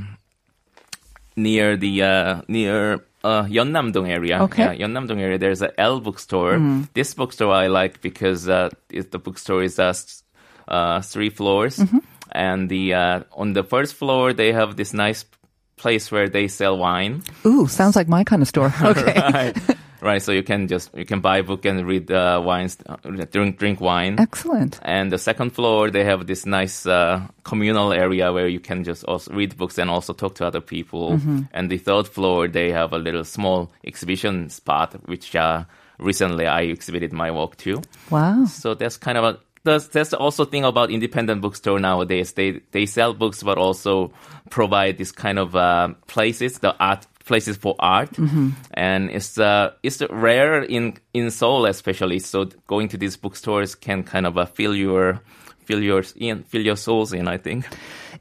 near 1.36 1.78
the 1.78 2.04
uh, 2.04 2.42
near 2.48 3.06
uh, 3.24 3.44
Yeonnam-dong 3.44 4.10
area. 4.10 4.44
Okay. 4.44 4.64
Yeah, 4.64 4.86
Yeonnam-dong 4.88 5.20
area. 5.20 5.38
There's 5.38 5.62
a 5.62 5.72
L 5.80 6.00
bookstore. 6.00 6.60
This 6.94 7.14
bookstore 7.14 7.54
I 7.54 7.68
like 7.68 8.02
because 8.02 8.48
uh, 8.48 8.70
it, 8.90 9.12
the 9.12 9.20
bookstore 9.20 9.64
is 9.64 9.80
uh, 9.80 9.94
uh, 10.68 11.02
three 11.02 11.30
floors, 11.30 11.78
Mm-hmm. 11.78 11.98
And 12.32 12.70
the 12.70 12.94
uh, 12.94 13.24
on 13.34 13.54
the 13.54 13.64
first 13.64 13.96
floor 13.96 14.34
they 14.34 14.52
have 14.52 14.76
this 14.76 14.94
nice 14.94 15.26
place 15.80 16.12
where 16.12 16.30
they 16.30 16.48
sell 16.48 16.78
wine. 16.78 17.24
Ooh, 17.46 17.68
sounds 17.68 17.96
like 17.96 18.08
my 18.08 18.24
kind 18.24 18.42
of 18.42 18.48
store. 18.48 18.74
Okay. 18.82 19.14
right. 19.34 19.58
Right. 20.02 20.22
So 20.22 20.32
you 20.32 20.44
can 20.44 20.68
just 20.68 20.96
you 20.96 21.06
can 21.06 21.20
buy 21.20 21.40
a 21.40 21.44
book 21.44 21.66
and 21.66 21.86
read 21.86 22.10
uh, 22.10 22.42
wines, 22.44 22.78
uh, 22.88 22.96
drink 23.32 23.58
drink 23.58 23.82
wine. 23.82 24.16
Excellent. 24.18 24.80
And 24.82 25.12
the 25.12 25.18
second 25.18 25.50
floor, 25.52 25.92
they 25.92 26.06
have 26.06 26.26
this 26.26 26.46
nice 26.46 26.86
uh, 26.86 27.28
communal 27.44 27.92
area 27.92 28.32
where 28.32 28.48
you 28.48 28.62
can 28.62 28.86
just 28.86 29.04
also 29.04 29.34
read 29.34 29.58
books 29.58 29.78
and 29.78 29.90
also 29.90 30.14
talk 30.14 30.36
to 30.36 30.46
other 30.46 30.62
people. 30.62 31.18
Mm-hmm. 31.18 31.42
And 31.52 31.70
the 31.70 31.78
third 31.78 32.08
floor, 32.08 32.48
they 32.48 32.72
have 32.72 32.94
a 32.94 32.98
little 32.98 33.26
small 33.26 33.72
exhibition 33.84 34.50
spot, 34.50 34.96
which 35.06 35.36
uh, 35.36 35.66
recently 35.98 36.48
I 36.48 36.62
exhibited 36.62 37.12
my 37.12 37.32
work 37.32 37.58
too. 37.58 37.82
Wow. 38.10 38.46
So 38.46 38.74
that's 38.76 38.98
kind 38.98 39.18
of 39.18 39.24
a 39.26 39.40
that's, 39.64 39.88
that's 39.88 40.14
also 40.14 40.46
thing 40.46 40.64
about 40.64 40.92
independent 40.92 41.42
bookstore 41.42 41.80
nowadays. 41.80 42.34
They 42.34 42.62
they 42.72 42.86
sell 42.86 43.14
books, 43.14 43.44
but 43.44 43.58
also 43.58 44.12
provide 44.50 44.98
this 44.98 45.12
kind 45.12 45.40
of 45.40 45.56
uh, 45.56 45.94
places, 46.08 46.60
the 46.60 46.76
art 46.80 47.06
places 47.26 47.58
for 47.58 47.76
art, 47.80 48.18
and 48.74 49.12
it's 49.12 49.38
uh 49.38 49.72
it's 49.84 50.02
rare 50.10 50.64
in 50.64 50.98
in 51.14 51.30
Seoul 51.32 51.66
especially. 51.66 52.20
So 52.20 52.46
going 52.68 52.88
to 52.90 52.98
these 52.98 53.18
bookstores 53.18 53.76
can 53.76 54.04
kind 54.04 54.26
of 54.26 54.38
uh, 54.38 54.46
fill 54.46 54.76
your 54.76 55.22
fill 55.66 55.84
your 55.84 56.04
in 56.16 56.44
fill 56.44 56.66
your 56.66 56.78
souls 56.78 57.14
in. 57.14 57.28
I 57.28 57.38
think. 57.38 57.66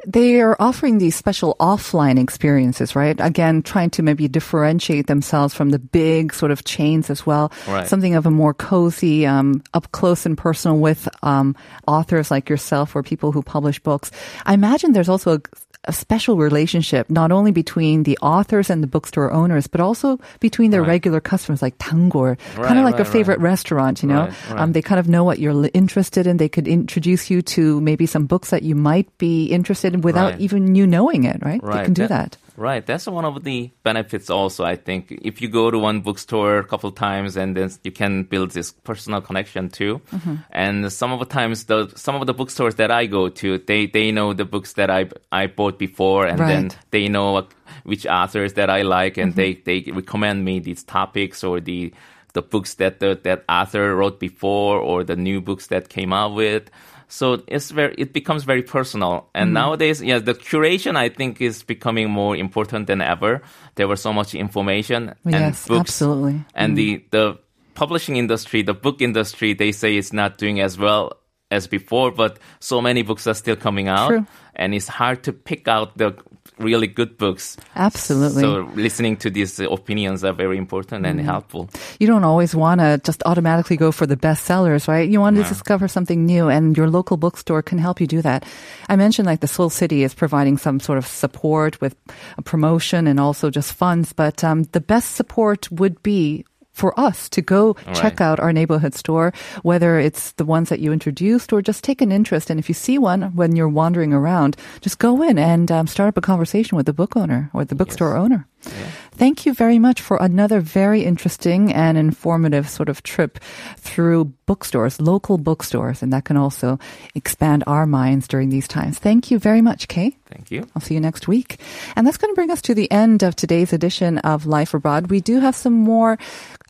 They 0.08 0.40
are 0.40 0.56
offering 0.58 0.96
these 0.96 1.14
special 1.14 1.54
offline 1.60 2.18
experiences, 2.18 2.96
right? 2.96 3.14
Again, 3.20 3.60
trying 3.60 3.90
to 3.90 4.02
maybe 4.02 4.26
differentiate 4.26 5.06
themselves 5.06 5.52
from 5.52 5.68
the 5.68 5.78
big 5.78 6.32
sort 6.32 6.50
of 6.50 6.64
chains 6.64 7.10
as 7.10 7.26
well. 7.26 7.52
Right. 7.68 7.86
Something 7.86 8.14
of 8.14 8.24
a 8.24 8.30
more 8.30 8.54
cozy, 8.54 9.26
um, 9.26 9.62
up 9.74 9.92
close 9.92 10.24
and 10.24 10.38
personal 10.38 10.78
with 10.78 11.10
um, 11.22 11.54
authors 11.86 12.30
like 12.30 12.48
yourself 12.48 12.96
or 12.96 13.02
people 13.02 13.32
who 13.32 13.42
publish 13.42 13.80
books. 13.80 14.10
I 14.46 14.54
imagine 14.54 14.92
there's 14.92 15.10
also 15.10 15.34
a, 15.36 15.40
a 15.88 15.92
special 15.92 16.36
relationship 16.36 17.08
not 17.08 17.32
only 17.32 17.50
between 17.50 18.04
the 18.04 18.18
authors 18.20 18.68
and 18.70 18.82
the 18.82 18.86
bookstore 18.86 19.32
owners, 19.32 19.66
but 19.66 19.80
also 19.80 20.20
between 20.38 20.70
their 20.70 20.82
Right. 20.82 21.00
regular 21.00 21.20
customers, 21.20 21.62
like 21.62 21.78
Tangor, 21.78 22.36
kind 22.54 22.78
of 22.78 22.84
like 22.84 23.00
a 23.00 23.04
favorite 23.08 23.38
right. 23.40 23.50
restaurant. 23.50 24.02
You 24.02 24.08
know, 24.12 24.20
Right, 24.28 24.50
right. 24.50 24.60
Um, 24.60 24.72
they 24.72 24.82
kind 24.82 25.00
of 25.00 25.08
know 25.08 25.24
what 25.24 25.38
you're 25.40 25.68
interested 25.72 26.26
in. 26.28 26.36
They 26.36 26.48
could 26.48 26.68
introduce 26.68 27.30
you 27.30 27.40
to 27.56 27.80
maybe 27.80 28.04
some 28.06 28.26
books 28.26 28.50
that 28.50 28.62
you 28.62 28.74
might 28.76 29.08
be 29.18 29.46
interested 29.46 29.94
in 29.94 30.02
without 30.02 30.32
Right. 30.32 30.40
even 30.44 30.74
you 30.76 30.86
knowing 30.86 31.24
it. 31.24 31.40
Right? 31.42 31.60
They 31.64 31.84
can 31.84 31.94
do 31.94 32.06
that. 32.06 32.36
Right. 32.58 32.84
That's 32.84 33.06
one 33.06 33.24
of 33.24 33.44
the 33.44 33.70
benefits 33.84 34.28
also, 34.30 34.64
I 34.64 34.74
think. 34.74 35.12
If 35.22 35.40
you 35.40 35.48
go 35.48 35.70
to 35.70 35.78
one 35.78 36.00
bookstore 36.00 36.58
a 36.58 36.64
couple 36.64 36.90
times 36.90 37.36
and 37.36 37.56
then 37.56 37.70
you 37.84 37.92
can 37.92 38.24
build 38.24 38.50
this 38.50 38.72
personal 38.72 39.20
connection 39.20 39.68
too. 39.70 40.00
Mm-hmm. 40.10 40.34
And 40.50 40.92
some 40.92 41.12
of 41.12 41.20
the 41.20 41.26
times 41.26 41.64
the 41.64 41.86
some 41.94 42.16
of 42.16 42.26
the 42.26 42.34
bookstores 42.34 42.74
that 42.74 42.90
I 42.90 43.06
go 43.06 43.28
to, 43.28 43.58
they 43.58 43.86
they 43.86 44.10
know 44.10 44.32
the 44.34 44.44
books 44.44 44.72
that 44.72 44.90
I 44.90 45.06
I 45.30 45.46
bought 45.46 45.78
before 45.78 46.26
and 46.26 46.40
then 46.40 46.70
they 46.90 47.06
know 47.08 47.30
what, 47.32 47.54
which 47.84 48.06
authors 48.06 48.54
that 48.54 48.70
I 48.70 48.82
like 48.82 49.16
and 49.16 49.34
Mm-hmm. 49.34 49.62
they 49.64 49.80
they 49.82 49.92
recommend 49.92 50.44
me 50.44 50.58
these 50.58 50.82
topics 50.82 51.44
or 51.44 51.60
the 51.60 51.92
the 52.34 52.42
books 52.42 52.74
that 52.74 52.98
the, 52.98 53.18
that 53.22 53.44
author 53.48 53.94
wrote 53.94 54.18
before 54.18 54.78
or 54.78 55.04
the 55.04 55.16
new 55.16 55.40
books 55.40 55.68
that 55.68 55.88
came 55.88 56.12
out 56.12 56.34
with. 56.34 56.70
So 57.08 57.42
it's 57.48 57.70
very, 57.70 57.94
it 57.96 58.12
becomes 58.12 58.44
very 58.44 58.62
personal. 58.62 59.30
And 59.34 59.50
mm. 59.50 59.54
nowadays, 59.54 60.02
yeah, 60.02 60.18
the 60.18 60.34
curation 60.34 60.94
I 60.94 61.08
think 61.08 61.40
is 61.40 61.62
becoming 61.62 62.10
more 62.10 62.36
important 62.36 62.86
than 62.86 63.00
ever. 63.00 63.42
There 63.76 63.88
was 63.88 64.00
so 64.00 64.12
much 64.12 64.34
information 64.34 65.14
and 65.24 65.32
Yes, 65.32 65.66
books. 65.66 65.80
absolutely. 65.80 66.44
And 66.54 66.76
the, 66.76 66.98
mm. 66.98 67.10
the 67.10 67.38
publishing 67.74 68.16
industry, 68.16 68.62
the 68.62 68.74
book 68.74 69.00
industry, 69.00 69.54
they 69.54 69.72
say 69.72 69.96
it's 69.96 70.12
not 70.12 70.36
doing 70.36 70.60
as 70.60 70.76
well 70.76 71.14
as 71.50 71.66
before, 71.66 72.10
but 72.10 72.38
so 72.60 72.80
many 72.82 73.02
books 73.02 73.26
are 73.26 73.34
still 73.34 73.56
coming 73.56 73.88
out. 73.88 74.08
True. 74.08 74.26
And 74.54 74.74
it's 74.74 74.88
hard 74.88 75.22
to 75.24 75.32
pick 75.32 75.66
out 75.66 75.96
the 75.96 76.14
really 76.58 76.86
good 76.86 77.16
books. 77.18 77.56
Absolutely. 77.76 78.42
So 78.42 78.70
listening 78.74 79.16
to 79.18 79.30
these 79.30 79.58
opinions 79.60 80.24
are 80.24 80.32
very 80.32 80.56
important 80.56 81.06
and 81.06 81.20
helpful. 81.20 81.68
you 81.98 82.06
don't 82.06 82.24
always 82.24 82.54
want 82.54 82.80
to 82.80 83.00
just 83.04 83.22
automatically 83.26 83.76
go 83.76 83.92
for 83.92 84.06
the 84.06 84.16
best 84.16 84.44
sellers, 84.44 84.88
right? 84.88 85.08
You 85.08 85.20
want 85.20 85.36
to 85.36 85.44
discover 85.44 85.88
something 85.88 86.26
new 86.26 86.48
and 86.48 86.76
your 86.76 86.88
local 86.90 87.16
bookstore 87.16 87.62
can 87.62 87.78
help 87.78 88.00
you 88.00 88.06
do 88.06 88.22
that. 88.22 88.44
I 88.88 88.96
mentioned 88.96 89.26
like 89.26 89.40
the 89.40 89.48
Seoul 89.48 89.70
City 89.70 90.02
is 90.02 90.14
providing 90.14 90.58
some 90.58 90.80
sort 90.80 90.98
of 90.98 91.06
support 91.06 91.80
with 91.80 91.94
a 92.36 92.42
promotion 92.42 93.06
and 93.06 93.20
also 93.20 93.50
just 93.50 93.72
funds, 93.72 94.12
but 94.12 94.42
um, 94.44 94.64
the 94.72 94.80
best 94.80 95.16
support 95.16 95.70
would 95.70 96.02
be 96.02 96.44
for 96.78 96.98
us 96.98 97.28
to 97.30 97.42
go 97.42 97.74
check 97.92 98.20
out 98.20 98.38
our 98.38 98.52
neighborhood 98.52 98.94
store, 98.94 99.32
whether 99.62 99.98
it's 99.98 100.32
the 100.32 100.44
ones 100.44 100.68
that 100.68 100.78
you 100.78 100.92
introduced 100.92 101.52
or 101.52 101.60
just 101.60 101.82
take 101.82 102.00
an 102.00 102.12
interest. 102.12 102.50
And 102.50 102.60
if 102.60 102.68
you 102.68 102.74
see 102.74 102.98
one 102.98 103.34
when 103.34 103.56
you're 103.56 103.68
wandering 103.68 104.12
around, 104.12 104.56
just 104.80 104.98
go 104.98 105.22
in 105.22 105.38
and 105.38 105.70
um, 105.72 105.86
start 105.86 106.08
up 106.08 106.16
a 106.16 106.20
conversation 106.20 106.76
with 106.76 106.86
the 106.86 106.92
book 106.92 107.16
owner 107.16 107.50
or 107.52 107.64
the 107.64 107.74
bookstore 107.74 108.16
owner. 108.16 108.46
Thank 108.60 109.46
you 109.46 109.54
very 109.54 109.78
much 109.78 110.00
for 110.00 110.16
another 110.20 110.60
very 110.60 111.02
interesting 111.04 111.72
and 111.72 111.98
informative 111.98 112.68
sort 112.68 112.88
of 112.88 113.02
trip 113.02 113.38
through 113.76 114.32
bookstores, 114.46 115.00
local 115.00 115.38
bookstores, 115.38 116.02
and 116.02 116.12
that 116.12 116.24
can 116.24 116.36
also 116.36 116.78
expand 117.14 117.64
our 117.66 117.86
minds 117.86 118.26
during 118.26 118.48
these 118.48 118.66
times. 118.66 118.98
Thank 118.98 119.30
you 119.30 119.38
very 119.38 119.60
much, 119.60 119.88
Kay. 119.88 120.16
Thank 120.26 120.50
you. 120.50 120.66
I'll 120.74 120.82
see 120.82 120.94
you 120.94 121.00
next 121.00 121.28
week. 121.28 121.58
And 121.96 122.06
that's 122.06 122.16
going 122.16 122.32
to 122.32 122.34
bring 122.34 122.50
us 122.50 122.62
to 122.62 122.74
the 122.74 122.90
end 122.90 123.22
of 123.22 123.36
today's 123.36 123.72
edition 123.72 124.18
of 124.18 124.46
Life 124.46 124.74
Abroad. 124.74 125.10
We 125.10 125.20
do 125.20 125.40
have 125.40 125.54
some 125.54 125.72
more 125.74 126.18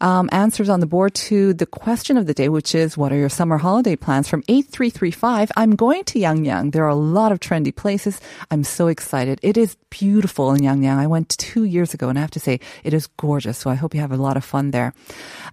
um, 0.00 0.28
answers 0.32 0.68
on 0.68 0.80
the 0.80 0.86
board 0.86 1.14
to 1.14 1.54
the 1.54 1.66
question 1.66 2.16
of 2.16 2.26
the 2.26 2.34
day, 2.34 2.48
which 2.48 2.74
is 2.74 2.96
what 2.96 3.12
are 3.12 3.16
your 3.16 3.28
summer 3.28 3.58
holiday 3.58 3.96
plans? 3.96 4.28
From 4.28 4.42
8335, 4.48 5.52
I'm 5.56 5.76
going 5.76 6.04
to 6.04 6.18
Yangyang. 6.18 6.72
There 6.72 6.84
are 6.84 6.88
a 6.88 6.94
lot 6.94 7.32
of 7.32 7.40
trendy 7.40 7.74
places. 7.74 8.20
I'm 8.50 8.64
so 8.64 8.88
excited. 8.88 9.38
It 9.42 9.56
is 9.56 9.76
beautiful 9.90 10.52
in 10.52 10.60
Yangyang. 10.60 10.98
I 10.98 11.06
went 11.06 11.28
two 11.30 11.64
years 11.64 11.77
ago 11.77 12.09
and 12.09 12.17
I 12.17 12.21
have 12.21 12.31
to 12.31 12.39
say 12.39 12.59
it 12.83 12.93
is 12.93 13.07
gorgeous. 13.17 13.57
So 13.57 13.69
I 13.69 13.75
hope 13.75 13.93
you 13.93 14.01
have 14.01 14.11
a 14.11 14.17
lot 14.17 14.37
of 14.37 14.43
fun 14.43 14.71
there. 14.71 14.93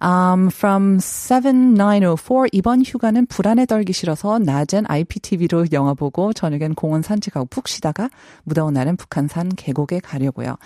Um, 0.01 0.49
from 0.49 0.99
7904, 0.99 2.47
이번 2.53 2.83
휴가는 2.83 3.25
불안에 3.27 3.65
떨기 3.65 3.93
싫어서 3.93 4.39
낮엔 4.39 4.85
IPTV로 4.87 5.67
영화 5.71 5.93
보고 5.93 6.33
저녁엔 6.33 6.75
공원 6.75 7.01
산책하고 7.01 7.45
푹 7.45 7.67
쉬다가 7.67 8.09
무더운 8.43 8.73
날은 8.73 8.97
북한산 8.97 9.49
계곡에 9.55 9.99
가려고요. 9.99 10.57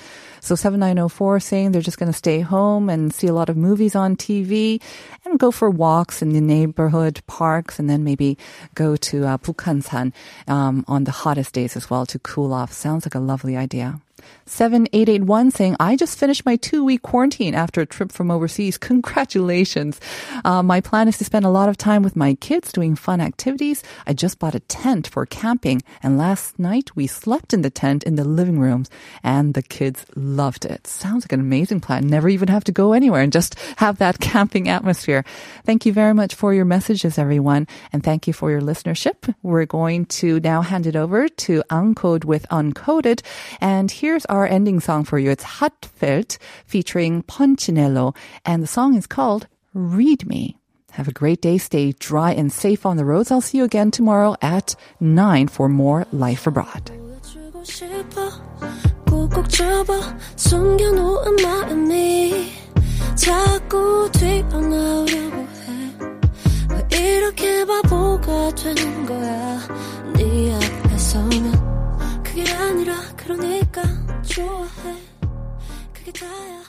So 0.41 0.56
7904 0.56 1.39
saying 1.39 1.72
they're 1.72 1.82
just 1.82 1.98
going 1.98 2.12
to 2.12 2.18
stay 2.18 2.41
home 2.41 2.89
and 2.89 3.13
see 3.13 3.28
a 3.28 3.34
lot 3.34 3.50
of 3.50 3.58
movies 3.58 3.96
on 3.96 4.15
TV 4.15 4.80
and 5.26 5.39
go 5.39 5.52
for 5.52 5.70
walks 5.70 6.22
in 6.22 6.34
the 6.34 6.41
neighborhood 6.41 7.22
parks 7.28 7.80
and 7.80 7.89
then 7.89 8.04
maybe 8.04 8.38
go 8.76 8.96
to 8.96 9.26
uh, 9.26 9.38
Bukhansan 9.38 10.13
um, 10.48 10.86
on 10.88 11.04
the 11.04 11.12
hottest 11.12 11.54
days 11.54 11.76
as 11.76 11.89
well 11.89 12.06
to 12.06 12.20
cool 12.20 12.54
off. 12.54 12.72
Sounds 12.72 13.06
like 13.06 13.15
a 13.15 13.20
lovely 13.20 13.58
idea. 13.58 14.00
7881 14.47 15.51
saying, 15.51 15.77
I 15.81 15.97
just 15.97 16.19
finished 16.19 16.45
my 16.45 16.57
two 16.57 16.85
week 16.85 17.03
quarantine 17.03 17.55
after 17.55 17.81
a 17.81 17.87
trip 17.87 18.13
from 18.13 18.31
overseas. 18.31 18.79
Congratulations. 18.79 20.01
Uh, 20.45 20.63
my 20.63 20.81
plan 20.81 21.09
is 21.09 21.19
to 21.19 21.25
spend 21.25 21.45
a 21.45 21.51
lot 21.51 21.69
of 21.69 21.77
time 21.77 22.03
with 22.03 22.17
my 22.17 22.35
kids 22.35 22.73
doing 22.73 22.97
fun 22.97 23.21
activities. 23.21 23.83
I 24.07 24.13
just 24.13 24.39
bought 24.39 24.55
a 24.55 24.61
tent 24.61 25.07
for 25.07 25.27
camping 25.27 25.83
and 26.03 26.19
last 26.19 26.59
night 26.59 26.95
we 26.97 27.07
slept 27.07 27.53
in 27.53 27.63
the 27.63 27.71
tent 27.71 28.03
in 28.05 28.17
the 28.17 28.25
living 28.25 28.59
rooms 28.59 28.91
and 29.23 29.55
the 29.55 29.63
kids 29.63 30.05
loved 30.17 30.65
it. 30.65 30.87
Sounds 30.87 31.25
like 31.25 31.33
an 31.33 31.41
amazing 31.41 31.81
plan. 31.81 32.07
Never 32.07 32.29
even 32.29 32.49
have 32.49 32.65
to 32.65 32.73
go 32.73 32.93
anywhere 32.93 33.23
and 33.23 33.33
just 33.33 33.59
have 33.77 33.99
that 33.99 34.21
camping 34.31 34.69
atmosphere. 34.69 35.25
Thank 35.65 35.87
you 35.87 35.93
very 35.93 36.15
much 36.15 36.35
for 36.35 36.55
your 36.55 36.65
messages, 36.65 37.19
everyone. 37.19 37.67
And 37.93 38.03
thank 38.03 38.27
you 38.27 38.33
for 38.33 38.51
your 38.51 38.61
listenership. 38.61 39.35
We're 39.43 39.67
going 39.67 40.07
to 40.07 40.41
now 40.41 40.63
hand 40.63 40.87
it 40.87 40.97
over 40.97 41.29
to 41.29 41.63
Uncode 41.71 42.25
with 42.25 42.47
Uncoded. 42.51 43.23
And 43.61 43.91
here's 44.11 44.27
our 44.27 44.44
ending 44.44 44.81
song 44.81 45.05
for 45.05 45.20
you. 45.20 45.31
It's 45.31 45.44
HA:TFELT 45.61 46.37
featuring 46.66 47.23
Punchnello, 47.23 48.16
and 48.44 48.61
the 48.61 48.66
song 48.66 48.96
is 48.96 49.07
called 49.07 49.46
Read 49.73 50.27
Me. 50.27 50.57
Have 50.99 51.07
a 51.07 51.12
great 51.12 51.40
day. 51.40 51.59
Stay 51.59 51.92
dry 51.92 52.33
and 52.33 52.51
safe 52.51 52.85
on 52.85 52.96
the 52.96 53.05
roads. 53.05 53.31
I'll 53.31 53.40
see 53.40 53.59
you 53.59 53.64
again 53.64 53.92
tomorrow 53.92 54.35
at 54.42 54.75
9 54.99 55.46
for 55.46 55.68
more 55.68 56.07
Life 56.11 56.49
Abroad. 56.49 56.90
꼭 59.07 59.49
잡아 59.49 59.92
숨겨놓은 60.35 61.37
마음이 61.44 62.51
자꾸 63.14 64.11
튀어나오려고 64.11 65.46
이렇게 66.90 67.64
바보가 67.64 68.55
되는 68.57 69.07
거야 69.07 69.61
네 70.16 70.55
앞에 70.55 70.99
서면 70.99 71.60
아니라 72.61 72.94
그러니까 73.16 73.83
좋아해. 74.23 74.96
그게 75.92 76.12
다야 76.12 76.60